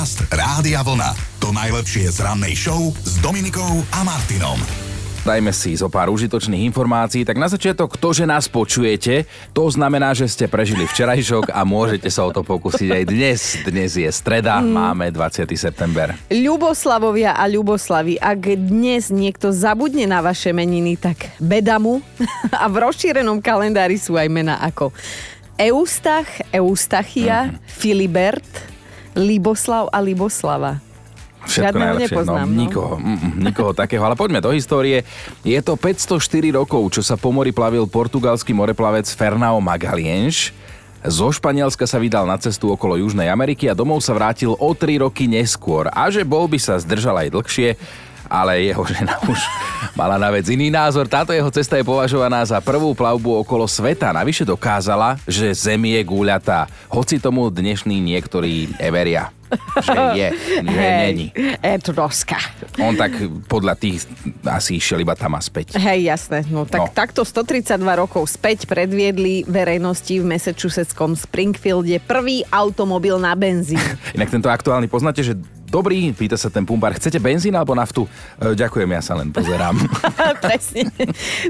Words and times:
Podcast 0.00 0.32
Rádia 0.32 0.80
Vlna. 0.80 1.12
To 1.44 1.52
najlepšie 1.52 2.08
z 2.08 2.24
rannej 2.24 2.56
show 2.56 2.88
s 3.04 3.20
Dominikou 3.20 3.84
a 3.92 4.00
Martinom. 4.00 4.56
Dajme 5.28 5.52
si 5.52 5.76
zo 5.76 5.92
pár 5.92 6.08
užitočných 6.08 6.64
informácií. 6.72 7.20
Tak 7.20 7.36
na 7.36 7.52
začiatok, 7.52 8.00
to, 8.00 8.16
že 8.16 8.24
nás 8.24 8.48
počujete, 8.48 9.28
to 9.52 9.68
znamená, 9.68 10.16
že 10.16 10.24
ste 10.24 10.48
prežili 10.48 10.88
včerajšok 10.88 11.52
a 11.52 11.68
môžete 11.68 12.08
sa 12.08 12.24
o 12.24 12.32
to 12.32 12.40
pokúsiť 12.40 12.88
aj 12.96 13.04
dnes. 13.12 13.40
Dnes 13.60 13.92
je 13.92 14.08
streda, 14.08 14.64
mm. 14.64 14.72
máme 14.72 15.12
20. 15.12 15.44
september. 15.52 16.16
Ľuboslavovia 16.32 17.36
a 17.36 17.44
Ľuboslavy, 17.44 18.16
ak 18.16 18.56
dnes 18.56 19.12
niekto 19.12 19.52
zabudne 19.52 20.08
na 20.08 20.24
vaše 20.24 20.56
meniny, 20.56 20.96
tak 20.96 21.28
beda 21.36 21.76
mu. 21.76 22.00
a 22.56 22.64
v 22.72 22.88
rozšírenom 22.88 23.44
kalendári 23.44 24.00
sú 24.00 24.16
aj 24.16 24.32
mená 24.32 24.64
ako 24.64 24.96
Eustach, 25.60 26.40
Eustachia, 26.56 27.52
mm. 27.52 27.68
Filibert, 27.68 28.48
Liboslav 29.20 29.92
a 29.92 30.00
Liboslava. 30.00 30.80
Všetko 31.40 31.72
Žiadneho 31.72 31.88
najlepšie. 31.96 32.12
Nepoznám, 32.12 32.48
no, 32.48 32.52
no. 32.52 32.60
Nikoho, 32.60 32.94
mm, 33.00 33.16
mm, 33.16 33.32
nikoho 33.40 33.72
takého. 33.72 34.02
Ale 34.04 34.16
poďme 34.16 34.44
do 34.44 34.52
histórie. 34.52 35.08
Je 35.40 35.56
to 35.64 35.76
504 35.76 36.20
rokov, 36.52 36.82
čo 36.92 37.00
sa 37.00 37.16
po 37.16 37.32
mori 37.32 37.52
plavil 37.52 37.88
portugalský 37.88 38.52
moreplavec 38.52 39.08
Fernão 39.08 39.56
Magalhães. 39.64 40.52
Zo 41.00 41.32
Španielska 41.32 41.88
sa 41.88 41.96
vydal 41.96 42.28
na 42.28 42.36
cestu 42.36 42.68
okolo 42.68 43.00
Južnej 43.00 43.32
Ameriky 43.32 43.72
a 43.72 43.76
domov 43.76 44.04
sa 44.04 44.12
vrátil 44.12 44.52
o 44.52 44.70
3 44.76 45.00
roky 45.00 45.24
neskôr. 45.24 45.88
A 45.88 46.12
že 46.12 46.28
bol 46.28 46.44
by 46.44 46.60
sa 46.60 46.76
zdržal 46.76 47.24
aj 47.24 47.32
dlhšie, 47.32 47.80
ale 48.30 48.70
jeho 48.70 48.86
žena 48.86 49.18
už 49.32 49.40
mala 49.98 50.14
na 50.14 50.30
vec 50.30 50.46
iný 50.46 50.70
názor. 50.70 51.10
Táto 51.10 51.34
jeho 51.34 51.50
cesta 51.50 51.74
je 51.74 51.84
považovaná 51.84 52.46
za 52.46 52.62
prvú 52.62 52.94
plavbu 52.94 53.42
okolo 53.42 53.66
sveta. 53.66 54.14
Navyše 54.14 54.46
dokázala, 54.46 55.18
že 55.26 55.50
Zem 55.50 55.82
je 55.90 56.00
gúľatá, 56.06 56.70
hoci 56.86 57.18
tomu 57.18 57.50
dnešní 57.50 57.98
niektorí 57.98 58.70
everia 58.78 59.34
že 59.82 59.98
je, 60.14 60.28
že 60.74 60.80
Hej, 60.80 61.02
není. 61.10 61.26
troska. 61.82 62.38
On 62.78 62.94
tak 62.94 63.18
podľa 63.50 63.74
tých 63.74 64.06
asi 64.46 64.78
išiel 64.78 65.02
iba 65.02 65.18
tam 65.18 65.34
a 65.34 65.40
späť. 65.42 65.76
Hej, 65.76 66.06
jasné. 66.06 66.46
No, 66.48 66.64
tak, 66.66 66.80
no. 66.80 66.86
Takto 66.90 67.22
132 67.26 67.80
rokov 67.98 68.30
späť 68.30 68.66
predviedli 68.70 69.46
verejnosti 69.46 70.14
v 70.20 70.24
Massachusettskom 70.24 71.18
Springfielde 71.18 71.98
prvý 72.02 72.46
automobil 72.50 73.18
na 73.18 73.34
benzín. 73.34 73.80
Inak 74.16 74.30
tento 74.30 74.48
aktuálny 74.48 74.86
poznáte, 74.86 75.22
že 75.24 75.34
Dobrý, 75.70 76.10
pýta 76.10 76.34
sa 76.34 76.50
ten 76.50 76.66
pumpár, 76.66 76.98
chcete 76.98 77.22
benzín 77.22 77.54
alebo 77.54 77.78
naftu? 77.78 78.02
E, 78.42 78.58
ďakujem, 78.58 78.90
ja 78.90 78.98
sa 79.06 79.14
len 79.14 79.30
pozerám. 79.30 79.78
Presne, 80.42 80.90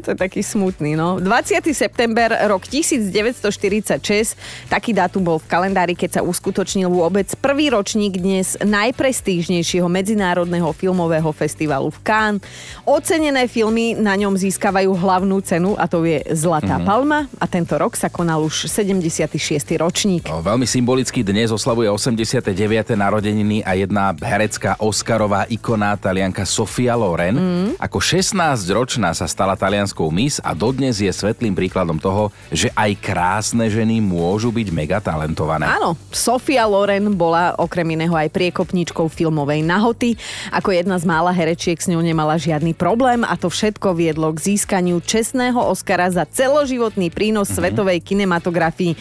to 0.04 0.12
je 0.12 0.18
taký 0.20 0.44
smutný. 0.44 0.92
No. 0.92 1.16
20. 1.16 1.64
september, 1.72 2.28
rok 2.44 2.68
1946, 2.68 4.36
taký 4.68 4.92
dátum 4.92 5.24
bol 5.24 5.40
v 5.40 5.48
kalendári, 5.48 5.96
keď 5.96 6.20
sa 6.20 6.22
uskutočnil 6.22 6.92
vôbec 6.92 7.32
prvý 7.40 7.72
ročník 7.72 8.20
dnes 8.20 8.60
najprestížnejšieho 8.60 9.88
medzinárodného 9.88 10.68
filmového 10.76 11.32
festivalu 11.32 11.88
v 11.88 11.98
Cannes. 12.04 12.44
Ocenené 12.84 13.48
filmy 13.48 13.96
na 13.96 14.20
ňom 14.20 14.36
získavajú 14.36 15.00
hlavnú 15.00 15.40
cenu 15.40 15.80
a 15.80 15.88
to 15.88 16.04
je 16.04 16.20
Zlatá 16.36 16.76
mm-hmm. 16.76 16.84
palma 16.84 17.24
a 17.40 17.48
tento 17.48 17.72
rok 17.80 17.96
sa 17.96 18.12
konal 18.12 18.44
už 18.44 18.68
76. 18.68 19.32
ročník. 19.80 20.28
No, 20.28 20.44
veľmi 20.44 20.68
symbolicky 20.68 21.24
dnes 21.24 21.48
oslavuje 21.48 21.88
89. 21.88 22.52
narodeniny 23.00 23.64
a 23.64 23.80
herecká 24.18 24.76
Oscarová 24.82 25.46
ikona 25.46 25.94
talianka 25.94 26.42
Sofia 26.42 26.98
Loren. 26.98 27.36
Mm. 27.36 27.68
Ako 27.78 28.02
16-ročná 28.02 29.14
sa 29.14 29.26
stala 29.30 29.54
talianskou 29.54 30.10
mis 30.10 30.42
a 30.42 30.54
dodnes 30.56 30.98
je 30.98 31.10
svetlým 31.10 31.54
príkladom 31.54 31.98
toho, 31.98 32.34
že 32.50 32.68
aj 32.74 32.98
krásne 32.98 33.66
ženy 33.70 34.02
môžu 34.02 34.50
byť 34.50 34.68
mega 34.74 34.98
talentované. 34.98 35.66
Áno, 35.66 35.94
Sofia 36.10 36.66
Loren 36.66 37.14
bola 37.14 37.54
okrem 37.56 37.86
iného 37.94 38.12
aj 38.14 38.30
priekopničkou 38.34 39.06
filmovej 39.10 39.62
nahoty. 39.62 40.18
Ako 40.50 40.74
jedna 40.74 40.98
z 40.98 41.04
mála 41.06 41.30
herečiek 41.30 41.78
s 41.78 41.90
ňou 41.90 42.02
nemala 42.04 42.36
žiadny 42.38 42.74
problém 42.76 43.22
a 43.22 43.34
to 43.34 43.46
všetko 43.46 43.94
viedlo 43.96 44.30
k 44.34 44.54
získaniu 44.54 45.02
čestného 45.02 45.58
Oscara 45.58 46.10
za 46.10 46.26
celoživotný 46.26 47.10
prínos 47.10 47.50
mm-hmm. 47.50 47.58
svetovej 47.58 47.98
kinematografii. 48.02 48.94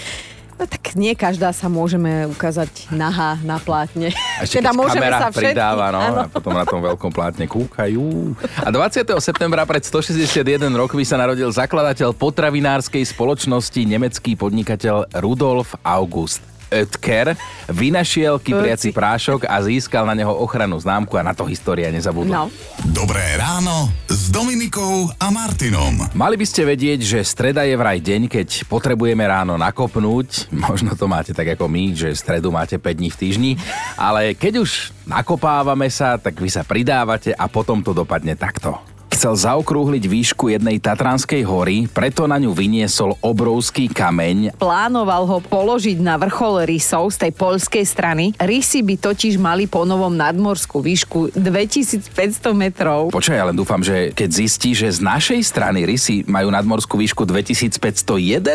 No 0.60 0.68
tak 0.68 0.92
nie 1.00 1.16
každá 1.16 1.56
sa 1.56 1.72
môžeme 1.72 2.28
ukázať 2.28 2.92
nahá 2.92 3.40
na 3.48 3.64
plátne. 3.64 4.12
A 4.12 4.44
teda 4.44 4.76
môžeme 4.76 5.08
kamera 5.08 5.18
sa 5.24 5.28
všetky, 5.32 5.56
pridáva, 5.56 5.88
no, 5.88 6.00
a 6.04 6.28
potom 6.28 6.52
na 6.52 6.68
tom 6.68 6.84
veľkom 6.84 7.16
plátne 7.16 7.48
kúkajú. 7.48 8.36
A 8.60 8.68
20. 8.68 9.08
septembra 9.24 9.64
pred 9.64 9.88
161 9.88 10.68
rokmi 10.76 11.08
sa 11.08 11.16
narodil 11.16 11.48
zakladateľ 11.48 12.12
potravinárskej 12.12 13.08
spoločnosti 13.08 13.80
nemecký 13.88 14.36
podnikateľ 14.36 15.16
Rudolf 15.24 15.80
August 15.80 16.44
Oetker 16.70 17.34
vynašiel 17.70 18.38
kypriaci 18.38 18.94
prášok 18.94 19.50
a 19.50 19.62
získal 19.62 20.06
na 20.06 20.14
neho 20.14 20.32
ochranu 20.32 20.78
známku 20.78 21.18
a 21.18 21.26
na 21.26 21.34
to 21.34 21.46
história 21.50 21.90
nezabudla. 21.90 22.34
No. 22.34 22.54
Dobré 22.90 23.38
ráno 23.38 23.90
s 24.10 24.30
Dominikou 24.30 25.10
a 25.18 25.28
Martinom. 25.34 26.10
Mali 26.14 26.36
by 26.38 26.46
ste 26.46 26.66
vedieť, 26.66 27.00
že 27.02 27.20
streda 27.26 27.66
je 27.66 27.74
vraj 27.78 28.02
deň, 28.02 28.30
keď 28.30 28.70
potrebujeme 28.70 29.22
ráno 29.26 29.58
nakopnúť. 29.58 30.54
Možno 30.54 30.94
to 30.94 31.10
máte 31.10 31.34
tak 31.34 31.58
ako 31.58 31.66
my, 31.70 31.94
že 31.98 32.14
stredu 32.14 32.54
máte 32.54 32.78
5 32.78 33.00
dní 33.00 33.10
v 33.10 33.20
týždni. 33.20 33.52
Ale 33.98 34.34
keď 34.38 34.62
už 34.62 34.94
nakopávame 35.10 35.90
sa, 35.90 36.18
tak 36.22 36.38
vy 36.38 36.50
sa 36.50 36.62
pridávate 36.62 37.34
a 37.34 37.46
potom 37.50 37.82
to 37.82 37.94
dopadne 37.94 38.38
takto 38.38 38.89
chcel 39.20 39.36
zaokrúhliť 39.36 40.08
výšku 40.08 40.48
jednej 40.48 40.80
Tatranskej 40.80 41.44
hory, 41.44 41.92
preto 41.92 42.24
na 42.24 42.40
ňu 42.40 42.56
vyniesol 42.56 43.20
obrovský 43.20 43.92
kameň. 43.92 44.56
Plánoval 44.56 45.28
ho 45.28 45.44
položiť 45.44 46.00
na 46.00 46.16
vrchol 46.16 46.64
rysov 46.64 47.12
z 47.12 47.28
tej 47.28 47.32
poľskej 47.36 47.84
strany. 47.84 48.32
Rysy 48.40 48.80
by 48.80 48.96
totiž 48.96 49.36
mali 49.36 49.68
po 49.68 49.84
novom 49.84 50.16
nadmorskú 50.16 50.80
výšku 50.80 51.36
2500 51.36 52.16
metrov. 52.56 53.12
Počkaj, 53.12 53.36
ja 53.36 53.52
len 53.52 53.60
dúfam, 53.60 53.84
že 53.84 54.16
keď 54.16 54.30
zistí, 54.32 54.72
že 54.72 54.88
z 54.88 55.04
našej 55.04 55.44
strany 55.44 55.84
rysy 55.84 56.24
majú 56.24 56.48
nadmorskú 56.48 56.96
výšku 56.96 57.28
2501 57.28 57.76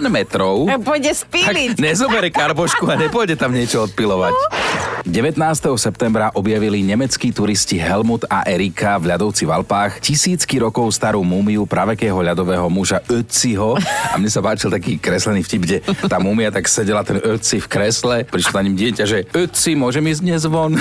metrov... 0.09 0.65
Pôjde 0.81 1.13
spíliť. 1.13 1.77
Tak 1.77 1.85
nezobere 1.85 2.33
karbošku 2.33 2.89
a 2.89 2.97
nepôjde 2.97 3.37
tam 3.37 3.53
niečo 3.53 3.85
odpilovať. 3.85 4.33
19. 5.05 5.37
septembra 5.77 6.33
objavili 6.33 6.81
nemeckí 6.81 7.29
turisti 7.29 7.77
Helmut 7.77 8.25
a 8.33 8.49
Erika 8.49 8.97
v 8.97 9.13
ľadovci 9.13 9.45
v 9.45 9.53
Alpách 9.53 10.01
tisícky 10.01 10.54
rokov 10.59 10.95
starú 10.95 11.23
múmiu 11.23 11.65
pravekého 11.65 12.17
ľadového 12.17 12.67
muža 12.69 13.01
Ötziho. 13.07 13.79
A 14.11 14.15
mne 14.17 14.31
sa 14.31 14.41
páčil 14.43 14.71
taký 14.71 14.99
kreslený 15.01 15.45
vtip, 15.45 15.61
kde 15.65 15.77
tá 16.07 16.19
múmia 16.23 16.53
tak 16.53 16.69
sedela 16.71 17.07
ten 17.07 17.19
Ötzi 17.21 17.61
v 17.61 17.67
kresle, 17.71 18.17
prišlo 18.27 18.61
na 18.61 18.63
ním 18.67 18.77
dieťa, 18.77 19.05
že 19.05 19.19
Ötzi, 19.33 19.75
môžem 19.79 20.05
ísť 20.11 20.23
dnes 20.23 20.43
von? 20.47 20.75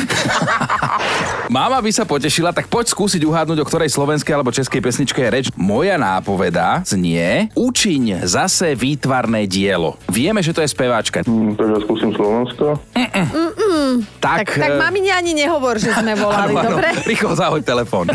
Máma 1.55 1.79
by 1.83 1.91
sa 1.91 2.07
potešila, 2.07 2.55
tak 2.55 2.71
poď 2.71 2.91
skúsiť 2.91 3.21
uhádnuť, 3.23 3.57
o 3.61 3.65
ktorej 3.67 3.91
slovenskej 3.91 4.33
alebo 4.33 4.49
českej 4.49 4.79
pesničke 4.81 5.19
je 5.21 5.29
reč. 5.29 5.45
Moja 5.53 5.99
nápoveda 5.99 6.81
znie 6.87 7.51
Učiň 7.53 8.25
zase 8.25 8.73
výtvarné 8.73 9.45
dielo. 9.45 9.99
Vieme, 10.09 10.41
že 10.41 10.55
to 10.55 10.63
je 10.63 10.69
speváčka. 10.71 11.21
Mm, 11.27 11.53
tak 11.59 11.67
ja 11.69 11.79
skúsim 11.83 12.09
Slovensko. 12.15 12.79
Mm-mm. 12.95 13.25
Mm-mm. 13.29 13.89
Tak, 14.17 14.49
tak, 14.49 14.57
tak 14.57 14.71
eh, 14.73 14.79
mami 14.79 14.99
ani 15.13 15.31
nehovor, 15.37 15.77
že 15.77 15.93
sme 15.93 16.17
volali, 16.17 16.57
ano, 16.57 16.73
dobre? 16.73 16.89
Rýchlo 17.05 17.35
zahoď 17.37 17.61
telefón. 17.61 18.07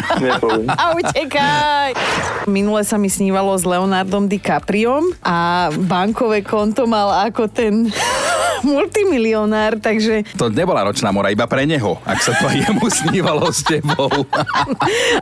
a 0.83 0.85
utekaj. 0.97 1.48
Minule 2.49 2.81
sa 2.81 2.97
mi 2.97 3.13
snívalo 3.13 3.53
s 3.53 3.69
Leonardom 3.69 4.25
DiCapriom 4.25 5.13
a 5.21 5.69
bankové 5.85 6.41
konto 6.41 6.89
mal 6.89 7.29
ako 7.29 7.45
ten 7.53 7.93
multimilionár, 8.67 9.77
takže... 9.79 10.25
To 10.41 10.49
nebola 10.49 10.89
ročná 10.89 11.13
mora, 11.13 11.29
iba 11.29 11.45
pre 11.45 11.69
neho, 11.69 12.01
ak 12.09 12.19
sa 12.25 12.33
to 12.41 12.49
jemu 12.49 12.89
snívalo 13.05 13.53
s 13.53 13.63
tebou. 13.63 14.11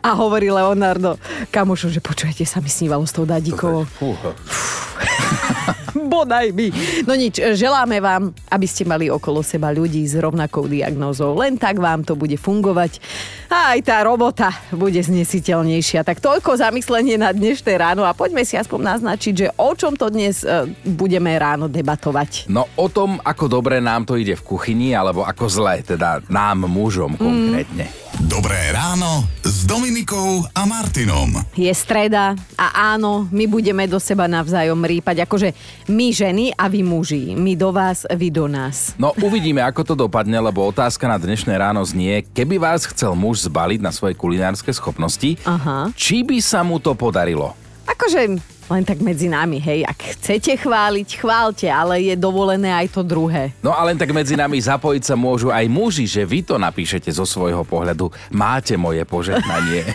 a 0.01 0.11
hovorí 0.15 0.49
Leonardo, 0.55 1.19
kamošo, 1.51 1.91
že 1.91 1.99
počujete, 1.99 2.47
sa 2.47 2.63
mi 2.63 2.71
snívalo 2.71 3.03
s 3.05 3.13
tou 3.13 3.27
Dadikovou. 3.27 3.85
Bodaj 6.13 6.53
by. 6.53 6.67
No 7.09 7.17
nič, 7.17 7.41
želáme 7.41 7.99
vám, 8.01 8.33
aby 8.51 8.67
ste 8.69 8.85
mali 8.85 9.09
okolo 9.09 9.41
seba 9.41 9.73
ľudí 9.73 10.05
s 10.05 10.17
rovnakou 10.17 10.69
diagnózou. 10.69 11.37
Len 11.39 11.57
tak 11.57 11.81
vám 11.81 12.05
to 12.05 12.15
bude 12.15 12.37
fungovať. 12.37 13.01
A 13.49 13.79
aj 13.79 13.81
tá 13.87 14.03
robota 14.03 14.51
bude 14.75 14.99
znesiteľnejšia. 14.99 16.03
Tak 16.03 16.19
toľko 16.21 16.59
zamyslenie 16.59 17.17
na 17.17 17.31
dnešné 17.31 17.73
ráno 17.79 18.03
a 18.05 18.17
poďme 18.17 18.43
si 18.43 18.59
aspoň 18.59 18.97
naznačiť, 18.97 19.35
že 19.35 19.49
o 19.57 19.71
čom 19.73 19.95
to 19.95 20.11
dnes 20.11 20.43
e, 20.43 20.67
budeme 20.83 21.31
ráno 21.39 21.71
debatovať. 21.71 22.51
No 22.51 22.67
o 22.75 22.87
tom, 22.91 23.23
ako 23.23 23.47
dobre 23.47 23.79
nám 23.79 24.05
to 24.05 24.19
ide 24.19 24.35
v 24.35 24.47
kuchyni, 24.47 24.93
alebo 24.93 25.23
ako 25.23 25.47
zle, 25.47 25.83
teda 25.83 26.27
nám 26.27 26.67
mužom 26.67 27.15
konkrétne. 27.15 27.87
Mm. 27.87 28.07
Dobré 28.17 28.73
ráno 28.73 29.29
s 29.45 29.69
Dominikou 29.69 30.41
a 30.57 30.65
Martinom. 30.65 31.37
Je 31.53 31.69
streda 31.77 32.33
a 32.57 32.97
áno, 32.97 33.29
my 33.29 33.45
budeme 33.45 33.85
do 33.85 34.01
seba 34.01 34.25
navzájom 34.25 34.81
rýpať. 34.81 35.29
Akože 35.29 35.53
my 35.87 36.11
ženy 36.11 36.51
a 36.59 36.67
vy 36.67 36.83
muži. 36.83 37.39
My 37.39 37.55
do 37.55 37.71
vás, 37.71 38.03
vy 38.11 38.29
do 38.31 38.51
nás. 38.51 38.99
No 38.99 39.15
uvidíme, 39.23 39.63
ako 39.63 39.83
to 39.87 39.95
dopadne, 39.95 40.35
lebo 40.35 40.67
otázka 40.67 41.07
na 41.07 41.15
dnešné 41.15 41.55
ráno 41.55 41.83
znie, 41.87 42.27
keby 42.35 42.59
vás 42.59 42.91
chcel 42.91 43.15
muž 43.15 43.47
zbaliť 43.47 43.81
na 43.83 43.95
svoje 43.95 44.19
kulinárske 44.19 44.75
schopnosti, 44.75 45.39
Aha. 45.47 45.95
či 45.95 46.27
by 46.27 46.43
sa 46.43 46.67
mu 46.67 46.83
to 46.83 46.99
podarilo? 46.99 47.55
Akože 47.87 48.35
Len 48.67 48.83
tak 48.83 48.99
medzi 48.99 49.31
nami, 49.31 49.63
hej, 49.63 49.87
ak 49.87 50.19
chcete 50.19 50.59
chváliť, 50.59 51.23
chválte, 51.23 51.71
ale 51.71 52.03
je 52.03 52.19
dovolené 52.19 52.75
aj 52.75 52.99
to 52.99 53.07
druhé. 53.07 53.55
No 53.63 53.71
a 53.71 53.79
len 53.87 53.95
tak 53.95 54.11
medzi 54.11 54.35
nami 54.35 54.59
zapojiť 54.59 55.07
sa 55.07 55.15
môžu 55.15 55.55
aj 55.55 55.71
muži, 55.71 56.03
že 56.03 56.27
vy 56.27 56.43
to 56.43 56.59
napíšete 56.59 57.07
zo 57.15 57.23
svojho 57.23 57.63
pohľadu. 57.63 58.11
Máte 58.35 58.75
moje 58.75 59.07
požehnanie. 59.07 59.87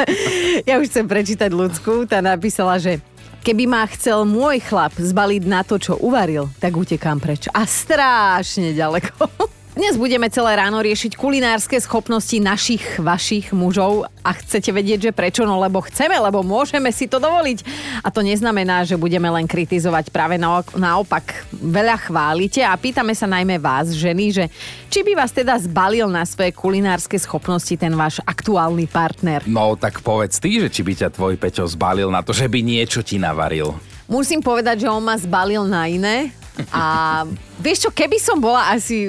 Ja 0.61 0.77
už 0.77 0.91
chcem 0.91 1.07
prečítať 1.07 1.47
ľudskú, 1.47 2.03
tá 2.05 2.19
napísala, 2.19 2.75
že 2.75 2.99
Keby 3.41 3.65
ma 3.65 3.89
chcel 3.89 4.21
môj 4.29 4.61
chlap 4.61 4.93
zbaliť 4.93 5.43
na 5.49 5.65
to, 5.65 5.81
čo 5.81 5.97
uvaril, 5.97 6.53
tak 6.61 6.77
utekám 6.77 7.17
preč. 7.17 7.49
A 7.49 7.65
strašne 7.65 8.69
ďaleko. 8.77 9.49
Dnes 9.71 9.95
budeme 9.95 10.27
celé 10.27 10.59
ráno 10.59 10.83
riešiť 10.83 11.15
kulinárske 11.15 11.79
schopnosti 11.79 12.35
našich, 12.43 12.99
vašich 12.99 13.55
mužov 13.55 14.03
a 14.19 14.35
chcete 14.35 14.67
vedieť, 14.67 14.99
že 15.07 15.11
prečo? 15.15 15.47
No 15.47 15.63
lebo 15.63 15.79
chceme, 15.79 16.11
lebo 16.19 16.43
môžeme 16.43 16.91
si 16.91 17.07
to 17.07 17.23
dovoliť. 17.23 17.63
A 18.03 18.11
to 18.11 18.19
neznamená, 18.19 18.83
že 18.83 18.99
budeme 18.99 19.31
len 19.31 19.47
kritizovať, 19.47 20.11
práve 20.11 20.35
naopak 20.75 21.47
veľa 21.55 22.03
chválite 22.03 22.59
a 22.59 22.75
pýtame 22.75 23.15
sa 23.15 23.31
najmä 23.31 23.63
vás, 23.63 23.95
ženy, 23.95 24.35
že 24.35 24.45
či 24.91 25.07
by 25.07 25.15
vás 25.15 25.31
teda 25.31 25.55
zbalil 25.55 26.11
na 26.11 26.27
svoje 26.27 26.51
kulinárske 26.51 27.15
schopnosti 27.15 27.71
ten 27.79 27.95
váš 27.95 28.19
aktuálny 28.27 28.91
partner. 28.91 29.39
No 29.47 29.79
tak 29.79 30.03
povedz 30.03 30.43
ty, 30.43 30.59
že 30.59 30.67
či 30.67 30.83
by 30.83 30.99
ťa 30.99 31.15
tvoj 31.15 31.39
Peťo 31.39 31.63
zbalil 31.63 32.11
na 32.11 32.19
to, 32.19 32.35
že 32.35 32.51
by 32.51 32.59
niečo 32.59 33.07
ti 33.07 33.15
navaril. 33.15 33.79
Musím 34.11 34.43
povedať, 34.43 34.83
že 34.83 34.91
on 34.91 34.99
ma 34.99 35.15
zbalil 35.15 35.63
na 35.63 35.87
iné, 35.87 36.35
a 36.71 36.83
vieš 37.63 37.87
čo, 37.87 37.89
keby 37.89 38.17
som 38.19 38.37
bola 38.43 38.75
asi 38.75 39.07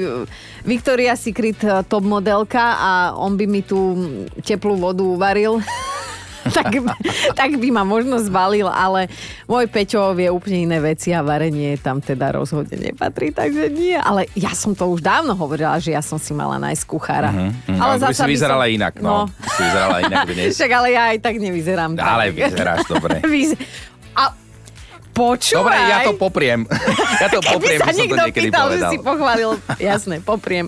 Victoria 0.63 1.19
Secret 1.19 1.59
eh, 1.67 1.83
top 1.87 2.07
modelka 2.07 2.79
a 2.79 2.91
on 3.19 3.35
by 3.35 3.47
mi 3.51 3.63
tú 3.67 3.99
teplú 4.47 4.79
vodu 4.79 5.03
uvaril, 5.03 5.59
tak, 6.57 6.75
tak 7.39 7.51
by 7.59 7.69
ma 7.71 7.83
možno 7.87 8.19
zbalil, 8.19 8.67
ale 8.67 9.07
môj 9.47 9.71
Peťo 9.71 10.15
vie 10.15 10.27
úplne 10.27 10.67
iné 10.67 10.79
veci 10.83 11.15
a 11.15 11.23
varenie 11.23 11.79
tam 11.79 12.03
teda 12.03 12.35
rozhodne 12.35 12.79
nepatrí, 12.79 13.31
takže 13.31 13.71
nie. 13.71 13.95
Ale 13.95 14.27
ja 14.35 14.51
som 14.55 14.75
to 14.75 14.91
už 14.91 15.03
dávno 15.03 15.39
hovorila, 15.39 15.79
že 15.79 15.95
ja 15.95 16.03
som 16.03 16.19
si 16.19 16.35
mala 16.35 16.59
nájsť 16.59 16.83
kuchára. 16.87 17.31
Uh-huh, 17.31 17.51
uh-huh. 17.51 17.79
Ale, 17.79 17.95
zase 18.03 18.27
si 18.27 18.35
vyzerala 18.35 18.67
som... 18.67 18.75
inak, 18.75 18.95
no. 18.99 19.31
no. 19.31 19.51
Si 19.55 19.61
vyzerala 19.63 19.97
inak 20.03 20.27
dnes. 20.27 20.51
Však 20.59 20.73
ale 20.75 20.89
ja 20.91 21.03
aj 21.15 21.19
tak 21.23 21.35
nevyzerám. 21.39 21.91
Ale 21.99 22.25
tak. 22.31 22.35
vyzeráš 22.39 22.81
dobre. 22.91 23.15
a 24.23 24.23
Počúvaj. 25.13 25.61
Dobre, 25.61 25.77
ja 25.77 25.99
to 26.09 26.13
popriem. 26.17 26.61
Ja 27.23 27.29
to 27.31 27.39
popriem, 27.39 27.79
že 27.79 27.93
som 27.95 28.09
to 28.11 28.27
pýtal, 28.35 28.67
povedal. 28.67 28.91
že 28.91 28.97
si 28.97 28.99
pochválil, 28.99 29.51
jasné, 29.79 30.19
popriem. 30.19 30.67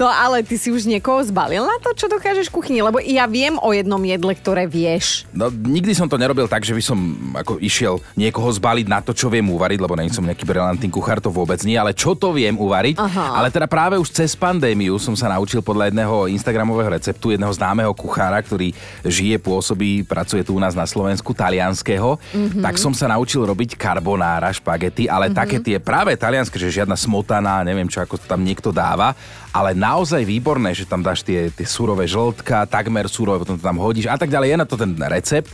No 0.00 0.08
ale 0.08 0.40
ty 0.40 0.56
si 0.56 0.72
už 0.72 0.88
niekoho 0.88 1.20
zbalil 1.20 1.68
na 1.68 1.76
to, 1.84 1.92
čo 1.92 2.08
dokážeš 2.08 2.48
v 2.48 2.54
kuchyni, 2.54 2.80
lebo 2.80 2.96
ja 3.02 3.28
viem 3.28 3.60
o 3.60 3.76
jednom 3.76 4.00
jedle, 4.00 4.32
ktoré 4.32 4.64
vieš. 4.64 5.28
No 5.36 5.52
nikdy 5.52 5.92
som 5.92 6.08
to 6.08 6.16
nerobil 6.16 6.48
tak, 6.48 6.64
že 6.64 6.72
by 6.72 6.80
som 6.80 6.96
ako 7.36 7.60
išiel 7.60 8.00
niekoho 8.16 8.48
zbaliť 8.48 8.86
na 8.88 9.04
to, 9.04 9.12
čo 9.12 9.28
viem 9.28 9.44
uvariť, 9.52 9.84
lebo 9.84 9.92
nie 10.00 10.08
som 10.08 10.24
nejaký 10.24 10.48
brilantný 10.48 10.88
kuchár, 10.88 11.20
to 11.20 11.28
vôbec 11.28 11.60
nie, 11.68 11.76
ale 11.76 11.92
čo 11.92 12.16
to 12.16 12.32
viem 12.32 12.56
uvariť. 12.56 12.96
Aha. 12.96 13.42
Ale 13.42 13.52
teda 13.52 13.68
práve 13.68 14.00
už 14.00 14.08
cez 14.08 14.32
pandémiu 14.32 14.96
som 14.96 15.12
sa 15.12 15.28
naučil 15.28 15.60
podľa 15.60 15.92
jedného 15.92 16.32
Instagramového 16.32 16.88
receptu, 16.96 17.36
jedného 17.36 17.52
známeho 17.52 17.92
kuchára, 17.92 18.40
ktorý 18.40 18.72
žije, 19.04 19.36
pôsobí, 19.36 20.08
pracuje 20.08 20.40
tu 20.40 20.56
u 20.56 20.60
nás 20.62 20.72
na 20.72 20.88
Slovensku, 20.88 21.36
talianského, 21.36 22.16
mm-hmm. 22.16 22.64
tak 22.64 22.80
som 22.80 22.96
sa 22.96 23.12
naučil 23.12 23.44
robiť 23.44 23.71
robiť 23.72 23.80
karbonára, 23.80 24.52
špagety, 24.52 25.08
ale 25.08 25.32
mm-hmm. 25.32 25.40
také 25.40 25.56
tie 25.64 25.76
práve 25.80 26.12
talianské, 26.12 26.60
že 26.60 26.84
žiadna 26.84 26.92
smotana, 26.92 27.64
neviem 27.64 27.88
čo, 27.88 28.04
ako 28.04 28.20
tam 28.20 28.44
niekto 28.44 28.68
dáva, 28.68 29.16
ale 29.52 29.76
naozaj 29.76 30.24
výborné, 30.24 30.72
že 30.72 30.88
tam 30.88 31.04
dáš 31.04 31.20
tie, 31.20 31.52
tie 31.52 31.68
surové 31.68 32.08
žltka, 32.08 32.64
takmer 32.64 33.04
surové, 33.06 33.44
potom 33.44 33.60
to 33.60 33.62
tam 33.62 33.76
hodíš 33.76 34.08
a 34.08 34.16
tak 34.16 34.32
ďalej. 34.32 34.56
Je 34.56 34.60
na 34.64 34.66
to 34.66 34.76
ten 34.80 34.96
recept 34.96 35.52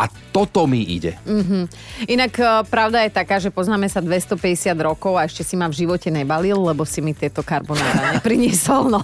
a 0.00 0.08
toto 0.34 0.66
mi 0.66 0.82
ide. 0.82 1.14
Mm-hmm. 1.22 1.62
Inak 2.10 2.32
uh, 2.42 2.66
pravda 2.66 3.06
je 3.06 3.10
taká, 3.14 3.38
že 3.38 3.54
poznáme 3.54 3.86
sa 3.86 4.02
250 4.02 4.74
rokov 4.82 5.14
a 5.14 5.28
ešte 5.28 5.46
si 5.46 5.54
ma 5.54 5.70
v 5.70 5.86
živote 5.86 6.10
nebalil, 6.10 6.58
lebo 6.58 6.82
si 6.82 6.98
mi 6.98 7.14
tieto 7.14 7.46
karbonára 7.46 8.10
nepriniesol, 8.18 8.90
no. 8.90 9.02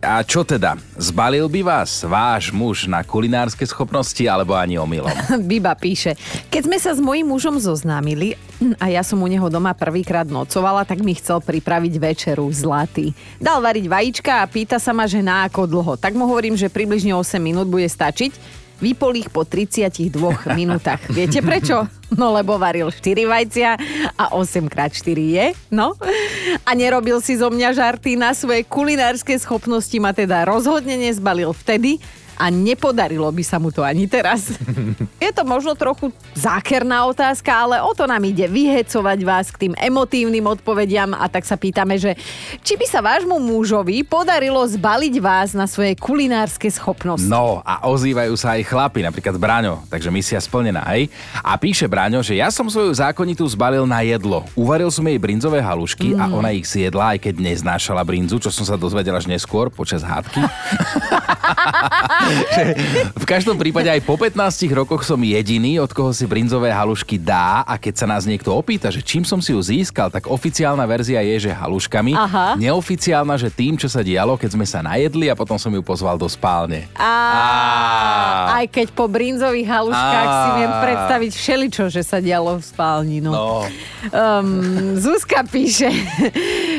a 0.00 0.24
čo 0.24 0.46
teda? 0.46 0.80
Zbalil 0.96 1.50
by 1.52 1.60
vás 1.60 2.00
váš 2.08 2.48
muž 2.48 2.88
na 2.88 3.04
kulinárske 3.04 3.68
schopnosti 3.68 4.24
alebo 4.24 4.56
ani 4.56 4.80
omylom? 4.80 5.12
Biba 5.50 5.76
píše, 5.76 6.16
keď 6.48 6.62
sme 6.64 6.78
sa 6.80 6.96
s 6.96 7.00
mojím 7.02 7.28
mužom 7.28 7.60
zoznámili 7.60 8.38
a 8.80 8.88
ja 8.88 9.04
som 9.04 9.20
u 9.20 9.28
neho 9.28 9.46
doma 9.52 9.76
prvýkrát 9.76 10.26
nocovala, 10.26 10.82
tak 10.88 11.04
mi 11.04 11.12
chcel 11.14 11.44
pripraviť 11.44 11.94
večeru 12.00 12.48
zlatý. 12.50 13.12
Dal 13.48 13.64
variť 13.64 13.88
vajíčka 13.88 14.44
a 14.44 14.44
pýta 14.44 14.76
sa 14.76 14.92
ma, 14.92 15.08
že 15.08 15.24
na 15.24 15.48
ako 15.48 15.64
dlho. 15.64 15.96
Tak 15.96 16.12
mu 16.12 16.28
hovorím, 16.28 16.52
že 16.52 16.68
približne 16.68 17.16
8 17.16 17.40
minút 17.40 17.64
bude 17.64 17.88
stačiť 17.88 18.60
vypol 18.76 19.16
ich 19.16 19.32
po 19.32 19.48
32 19.48 20.12
minútach. 20.58 21.00
Viete 21.08 21.40
prečo? 21.40 21.88
No 22.12 22.28
lebo 22.36 22.60
varil 22.60 22.92
4 22.92 23.24
vajcia 23.24 23.70
a 24.20 24.36
8 24.36 24.68
x 24.68 25.00
4 25.00 25.16
je, 25.16 25.46
no. 25.72 25.96
A 26.60 26.76
nerobil 26.76 27.24
si 27.24 27.40
zo 27.40 27.48
mňa 27.48 27.72
žarty 27.72 28.20
na 28.20 28.36
svoje 28.36 28.68
kulinárske 28.68 29.32
schopnosti, 29.40 29.96
ma 29.96 30.12
teda 30.12 30.44
rozhodne 30.44 31.00
nezbalil 31.00 31.56
vtedy, 31.56 32.04
a 32.38 32.54
nepodarilo 32.54 33.26
by 33.34 33.42
sa 33.42 33.58
mu 33.58 33.74
to 33.74 33.82
ani 33.82 34.06
teraz. 34.06 34.54
Je 35.24 35.30
to 35.34 35.42
možno 35.42 35.74
trochu 35.74 36.14
zákerná 36.38 37.02
otázka, 37.10 37.50
ale 37.50 37.82
o 37.82 37.90
to 37.90 38.06
nám 38.06 38.22
ide 38.22 38.46
vyhecovať 38.46 39.18
vás 39.26 39.50
k 39.50 39.66
tým 39.66 39.74
emotívnym 39.74 40.46
odpovediam 40.46 41.10
a 41.18 41.26
tak 41.26 41.42
sa 41.42 41.58
pýtame, 41.58 41.98
že 41.98 42.14
či 42.62 42.78
by 42.78 42.86
sa 42.86 43.02
vášmu 43.02 43.42
mužovi 43.42 44.06
podarilo 44.06 44.62
zbaliť 44.62 45.14
vás 45.18 45.58
na 45.58 45.66
svoje 45.66 45.98
kulinárske 45.98 46.70
schopnosti. 46.70 47.26
No 47.26 47.58
a 47.66 47.82
ozývajú 47.90 48.38
sa 48.38 48.54
aj 48.54 48.62
chlapi, 48.70 49.02
napríklad 49.02 49.34
Braňo, 49.34 49.82
takže 49.90 50.14
misia 50.14 50.38
splnená, 50.38 50.86
hej? 50.94 51.10
A 51.42 51.58
píše 51.58 51.90
Braňo, 51.90 52.22
že 52.22 52.38
ja 52.38 52.54
som 52.54 52.70
svoju 52.70 52.94
zákonitu 52.94 53.42
zbalil 53.50 53.82
na 53.82 54.06
jedlo. 54.06 54.46
Uvaril 54.54 54.94
som 54.94 55.02
jej 55.02 55.18
brinzové 55.18 55.58
halušky 55.58 56.14
mm. 56.14 56.20
a 56.22 56.24
ona 56.30 56.54
ich 56.54 56.70
zjedla, 56.70 57.18
aj 57.18 57.26
keď 57.26 57.34
neznášala 57.42 58.06
brinzu, 58.06 58.38
čo 58.38 58.54
som 58.54 58.62
sa 58.62 58.78
dozvedel 58.78 59.18
až 59.18 59.26
neskôr 59.26 59.66
počas 59.72 60.06
hádky. 60.06 60.38
v 63.22 63.24
každom 63.26 63.56
prípade 63.56 63.88
aj 63.88 64.04
po 64.04 64.14
15 64.14 64.68
rokoch 64.70 65.02
som 65.02 65.18
jediný, 65.18 65.80
od 65.82 65.90
koho 65.90 66.12
si 66.12 66.28
brinzové 66.28 66.70
halušky 66.70 67.18
dá 67.18 67.64
a 67.64 67.80
keď 67.80 68.04
sa 68.04 68.06
nás 68.06 68.28
niekto 68.28 68.52
opýta, 68.52 68.92
že 68.92 69.00
čím 69.00 69.24
som 69.24 69.40
si 69.40 69.56
ju 69.56 69.60
získal, 69.60 70.12
tak 70.12 70.28
oficiálna 70.28 70.84
verzia 70.84 71.24
je, 71.24 71.48
že 71.48 71.50
haluškami. 71.50 72.12
Aha. 72.14 72.54
Neoficiálna, 72.60 73.34
že 73.40 73.48
tým, 73.48 73.80
čo 73.80 73.88
sa 73.88 74.04
dialo, 74.04 74.36
keď 74.36 74.50
sme 74.54 74.66
sa 74.68 74.84
najedli 74.84 75.32
a 75.32 75.34
potom 75.34 75.56
som 75.56 75.72
ju 75.72 75.80
pozval 75.80 76.20
do 76.20 76.28
spálne. 76.28 76.86
A... 76.94 78.60
Aj 78.60 78.66
keď 78.68 78.92
po 78.92 79.08
brinzových 79.08 79.68
haluškách 79.68 80.28
si 80.28 80.50
viem 80.60 80.72
predstaviť 80.84 81.32
všeličo, 81.32 81.84
že 81.88 82.02
sa 82.04 82.18
dialo 82.20 82.60
v 82.60 82.64
spálni. 82.64 83.18
No. 83.24 83.32
No. 83.32 83.64
Um, 84.10 84.96
Zuzka 84.98 85.42
píše, 85.46 85.90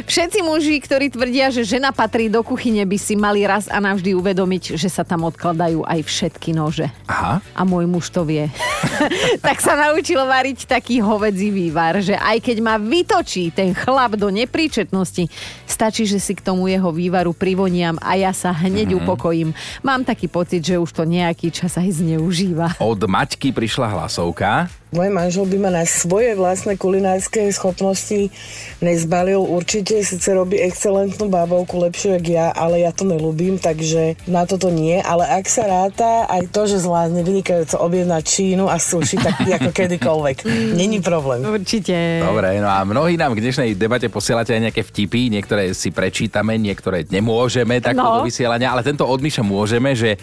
všetci 0.06 0.40
muži, 0.46 0.80
ktorí 0.80 1.12
tvrdia, 1.12 1.50
že 1.50 1.68
žena 1.68 1.92
patrí 1.92 2.30
do 2.30 2.44
kuchyne, 2.46 2.84
by 2.86 2.98
si 3.00 3.18
mali 3.18 3.44
raz 3.44 3.68
a 3.68 3.82
navždy 3.82 4.16
uvedomiť, 4.16 4.78
že 4.78 4.90
sa 4.92 5.04
tam 5.04 5.26
odkladajú 5.28 5.84
aj 5.84 6.00
všetky 6.06 6.56
nože. 6.56 6.88
Aha. 7.10 7.44
A 7.56 7.62
môj 7.66 7.90
muž 7.90 8.12
to 8.14 8.24
vie. 8.24 8.48
tak 9.46 9.60
sa 9.60 9.76
naučil 9.76 10.20
variť 10.22 10.70
taký 10.70 11.02
hovedzí 11.04 11.50
vývar, 11.50 12.00
že 12.00 12.16
aj 12.16 12.40
keď 12.44 12.58
ma 12.64 12.76
vytočí 12.78 13.52
ten 13.52 13.76
chlap 13.76 14.16
do 14.16 14.30
nepríčetnosti, 14.30 15.28
stačí, 15.66 16.08
že 16.08 16.22
si 16.22 16.36
k 16.36 16.46
tomu 16.46 16.70
jeho 16.70 16.92
vývaru 16.92 17.32
privoniam 17.36 17.96
a 18.04 18.16
ja 18.16 18.32
sa 18.32 18.56
hneď 18.56 18.94
mm-hmm. 18.94 19.02
upokojím. 19.06 19.50
Mám 19.82 20.06
taký 20.06 20.30
pocit, 20.30 20.64
že 20.64 20.80
už 20.80 20.92
to 20.92 21.04
nejaký 21.08 21.52
čas 21.52 21.76
aj 21.80 22.04
zneužíva. 22.04 22.80
Od 22.80 23.02
Maťky 23.04 23.52
prišla 23.56 23.96
hlasovka. 23.96 24.72
Môj 24.90 25.14
manžel 25.14 25.46
by 25.46 25.58
ma 25.62 25.70
na 25.70 25.86
svoje 25.86 26.34
vlastné 26.34 26.74
kulinárske 26.74 27.46
schopnosti 27.54 28.34
nezbalil. 28.82 29.38
Určite 29.38 30.02
síce 30.02 30.34
robí 30.34 30.58
excelentnú 30.58 31.30
bábovku, 31.30 31.78
lepšiu 31.78 32.18
jak 32.18 32.26
ja, 32.26 32.48
ale 32.50 32.82
ja 32.82 32.90
to 32.90 33.06
nelúbim, 33.06 33.62
takže 33.62 34.18
na 34.26 34.50
toto 34.50 34.74
nie. 34.74 34.98
Ale 34.98 35.30
ak 35.30 35.46
sa 35.46 35.70
ráta 35.70 36.26
aj 36.26 36.50
to, 36.50 36.66
že 36.66 36.82
zvládne 36.82 37.22
vynikajúco 37.22 37.78
objednať 37.86 38.24
Čínu 38.26 38.66
a 38.66 38.82
suši, 38.82 39.22
tak 39.22 39.46
ako 39.62 39.70
kedykoľvek. 39.70 40.50
Není 40.74 41.06
problém. 41.06 41.46
Určite. 41.46 42.26
Dobre, 42.26 42.58
no 42.58 42.74
a 42.74 42.82
mnohí 42.82 43.14
nám 43.14 43.38
k 43.38 43.46
dnešnej 43.46 43.78
debate 43.78 44.10
posielate 44.10 44.58
aj 44.58 44.74
nejaké 44.74 44.82
vtipy, 44.82 45.30
niektoré 45.30 45.70
si 45.78 45.94
prečítame, 45.94 46.58
niektoré 46.58 47.06
nemôžeme 47.06 47.78
takto 47.78 48.02
no. 48.02 48.26
do 48.26 48.26
vysielania, 48.26 48.74
ale 48.74 48.82
tento 48.82 49.06
od 49.06 49.22
môžeme, 49.22 49.94
že 49.94 50.18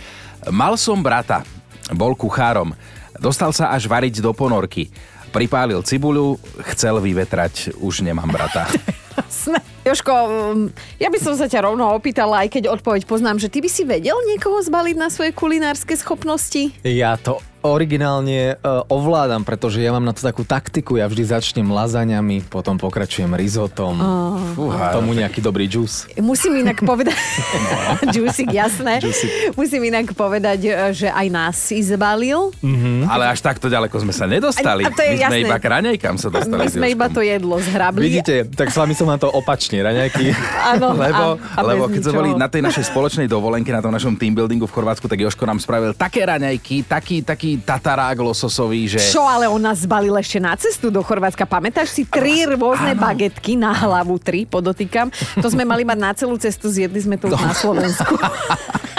mal 0.50 0.74
som 0.74 0.98
brata, 0.98 1.46
bol 1.94 2.18
kuchárom 2.18 2.74
Dostal 3.20 3.52
sa 3.52 3.72
až 3.72 3.88
variť 3.88 4.20
do 4.20 4.32
ponorky. 4.36 4.88
Pripálil 5.34 5.82
cibuľu, 5.84 6.40
chcel 6.72 6.96
vyvetrať, 7.02 7.76
už 7.80 8.06
nemám 8.06 8.30
brata. 8.30 8.64
Joško, 9.86 10.10
um, 10.10 10.66
ja 10.98 11.06
by 11.06 11.18
som 11.22 11.38
sa 11.38 11.46
ťa 11.46 11.62
rovno 11.62 11.86
opýtala, 11.94 12.42
aj 12.42 12.58
keď 12.58 12.74
odpoveď 12.74 13.06
poznám, 13.06 13.38
že 13.38 13.46
ty 13.46 13.62
by 13.62 13.70
si 13.70 13.86
vedel 13.86 14.18
niekoho 14.26 14.58
zbaliť 14.58 14.96
na 14.98 15.06
svoje 15.06 15.30
kulinárske 15.30 15.94
schopnosti? 15.94 16.74
Ja 16.82 17.14
to 17.14 17.38
originálne 17.66 18.54
uh, 18.56 18.86
ovládam, 18.86 19.42
pretože 19.42 19.82
ja 19.82 19.90
mám 19.90 20.02
na 20.02 20.14
to 20.14 20.22
takú 20.22 20.42
taktiku. 20.42 20.94
Ja 20.94 21.10
vždy 21.10 21.26
začnem 21.28 21.66
lazaňami, 21.66 22.46
potom 22.46 22.78
pokračujem 22.78 23.26
rizotom, 23.28 23.98
Fúha. 24.54 24.94
tomu 24.94 25.10
nejaký 25.12 25.42
dobrý 25.42 25.66
džús. 25.66 26.06
Musím 26.16 26.62
inak 26.62 26.78
povedať... 26.86 27.18
Juicy, 28.14 28.46
jasné. 28.48 29.02
Musím 29.58 29.90
inak 29.90 30.14
povedať, 30.14 30.62
e, 30.62 30.70
že 30.94 31.08
aj 31.10 31.26
nás 31.26 31.58
si 31.58 31.82
zbalil. 31.82 32.54
Ale 33.10 33.34
až 33.34 33.42
takto 33.42 33.66
ďaleko 33.66 33.98
sme 33.98 34.14
sa 34.14 34.30
nedostali. 34.30 34.86
A- 34.86 34.90
a 34.90 34.94
to 34.94 35.02
je 35.02 35.10
My 35.10 35.18
sme 35.18 35.26
jasné. 35.26 35.46
iba 35.50 35.56
k 35.58 35.66
raňajkám 35.66 36.16
sa 36.22 36.28
dostali. 36.30 36.60
My 36.62 36.70
sme 36.70 36.86
iba 36.94 37.06
to 37.10 37.18
jedlo 37.18 37.58
zhrabli. 37.58 38.02
Vidíte, 38.06 38.46
tak 38.46 38.70
s 38.70 38.78
vami 38.78 38.94
som 38.94 39.10
na 39.10 39.18
to 39.18 39.26
opačne, 39.26 39.75
raňajky. 39.80 40.32
Áno, 40.76 40.96
Lebo, 41.06 41.36
a, 41.36 41.58
a 41.58 41.60
lebo 41.62 41.86
keď 41.86 42.00
sme 42.02 42.14
boli 42.14 42.30
na 42.34 42.48
tej 42.50 42.62
našej 42.64 42.90
spoločnej 42.90 43.28
dovolenke, 43.30 43.70
na 43.70 43.80
tom 43.84 43.92
našom 43.92 44.16
team 44.18 44.34
buildingu 44.34 44.66
v 44.66 44.72
Chorvátsku, 44.72 45.06
tak 45.06 45.20
Joško 45.20 45.44
nám 45.46 45.58
spravil 45.62 45.94
také 45.94 46.26
raňajky, 46.26 46.88
taký, 46.88 47.22
taký 47.22 47.60
tatarák 47.62 48.18
lososový, 48.18 48.90
že... 48.90 49.00
Čo, 49.00 49.22
ale 49.22 49.46
on 49.46 49.60
nás 49.60 49.84
zbalil 49.84 50.14
ešte 50.18 50.38
na 50.42 50.56
cestu 50.58 50.90
do 50.90 51.04
Chorvátska. 51.04 51.46
Pamätáš 51.46 51.94
si 51.94 52.02
tri 52.08 52.48
rôzne 52.48 52.96
bagetky 52.98 53.54
na 53.54 53.70
hlavu, 53.70 54.18
tri, 54.18 54.48
podotýkam. 54.48 55.12
To 55.38 55.48
sme 55.52 55.62
mali 55.62 55.86
mať 55.86 55.98
na 55.98 56.10
celú 56.16 56.34
cestu, 56.40 56.72
zjedli 56.72 56.98
sme 56.98 57.16
to 57.20 57.30
už 57.30 57.38
na 57.38 57.54
Slovensku. 57.54 58.14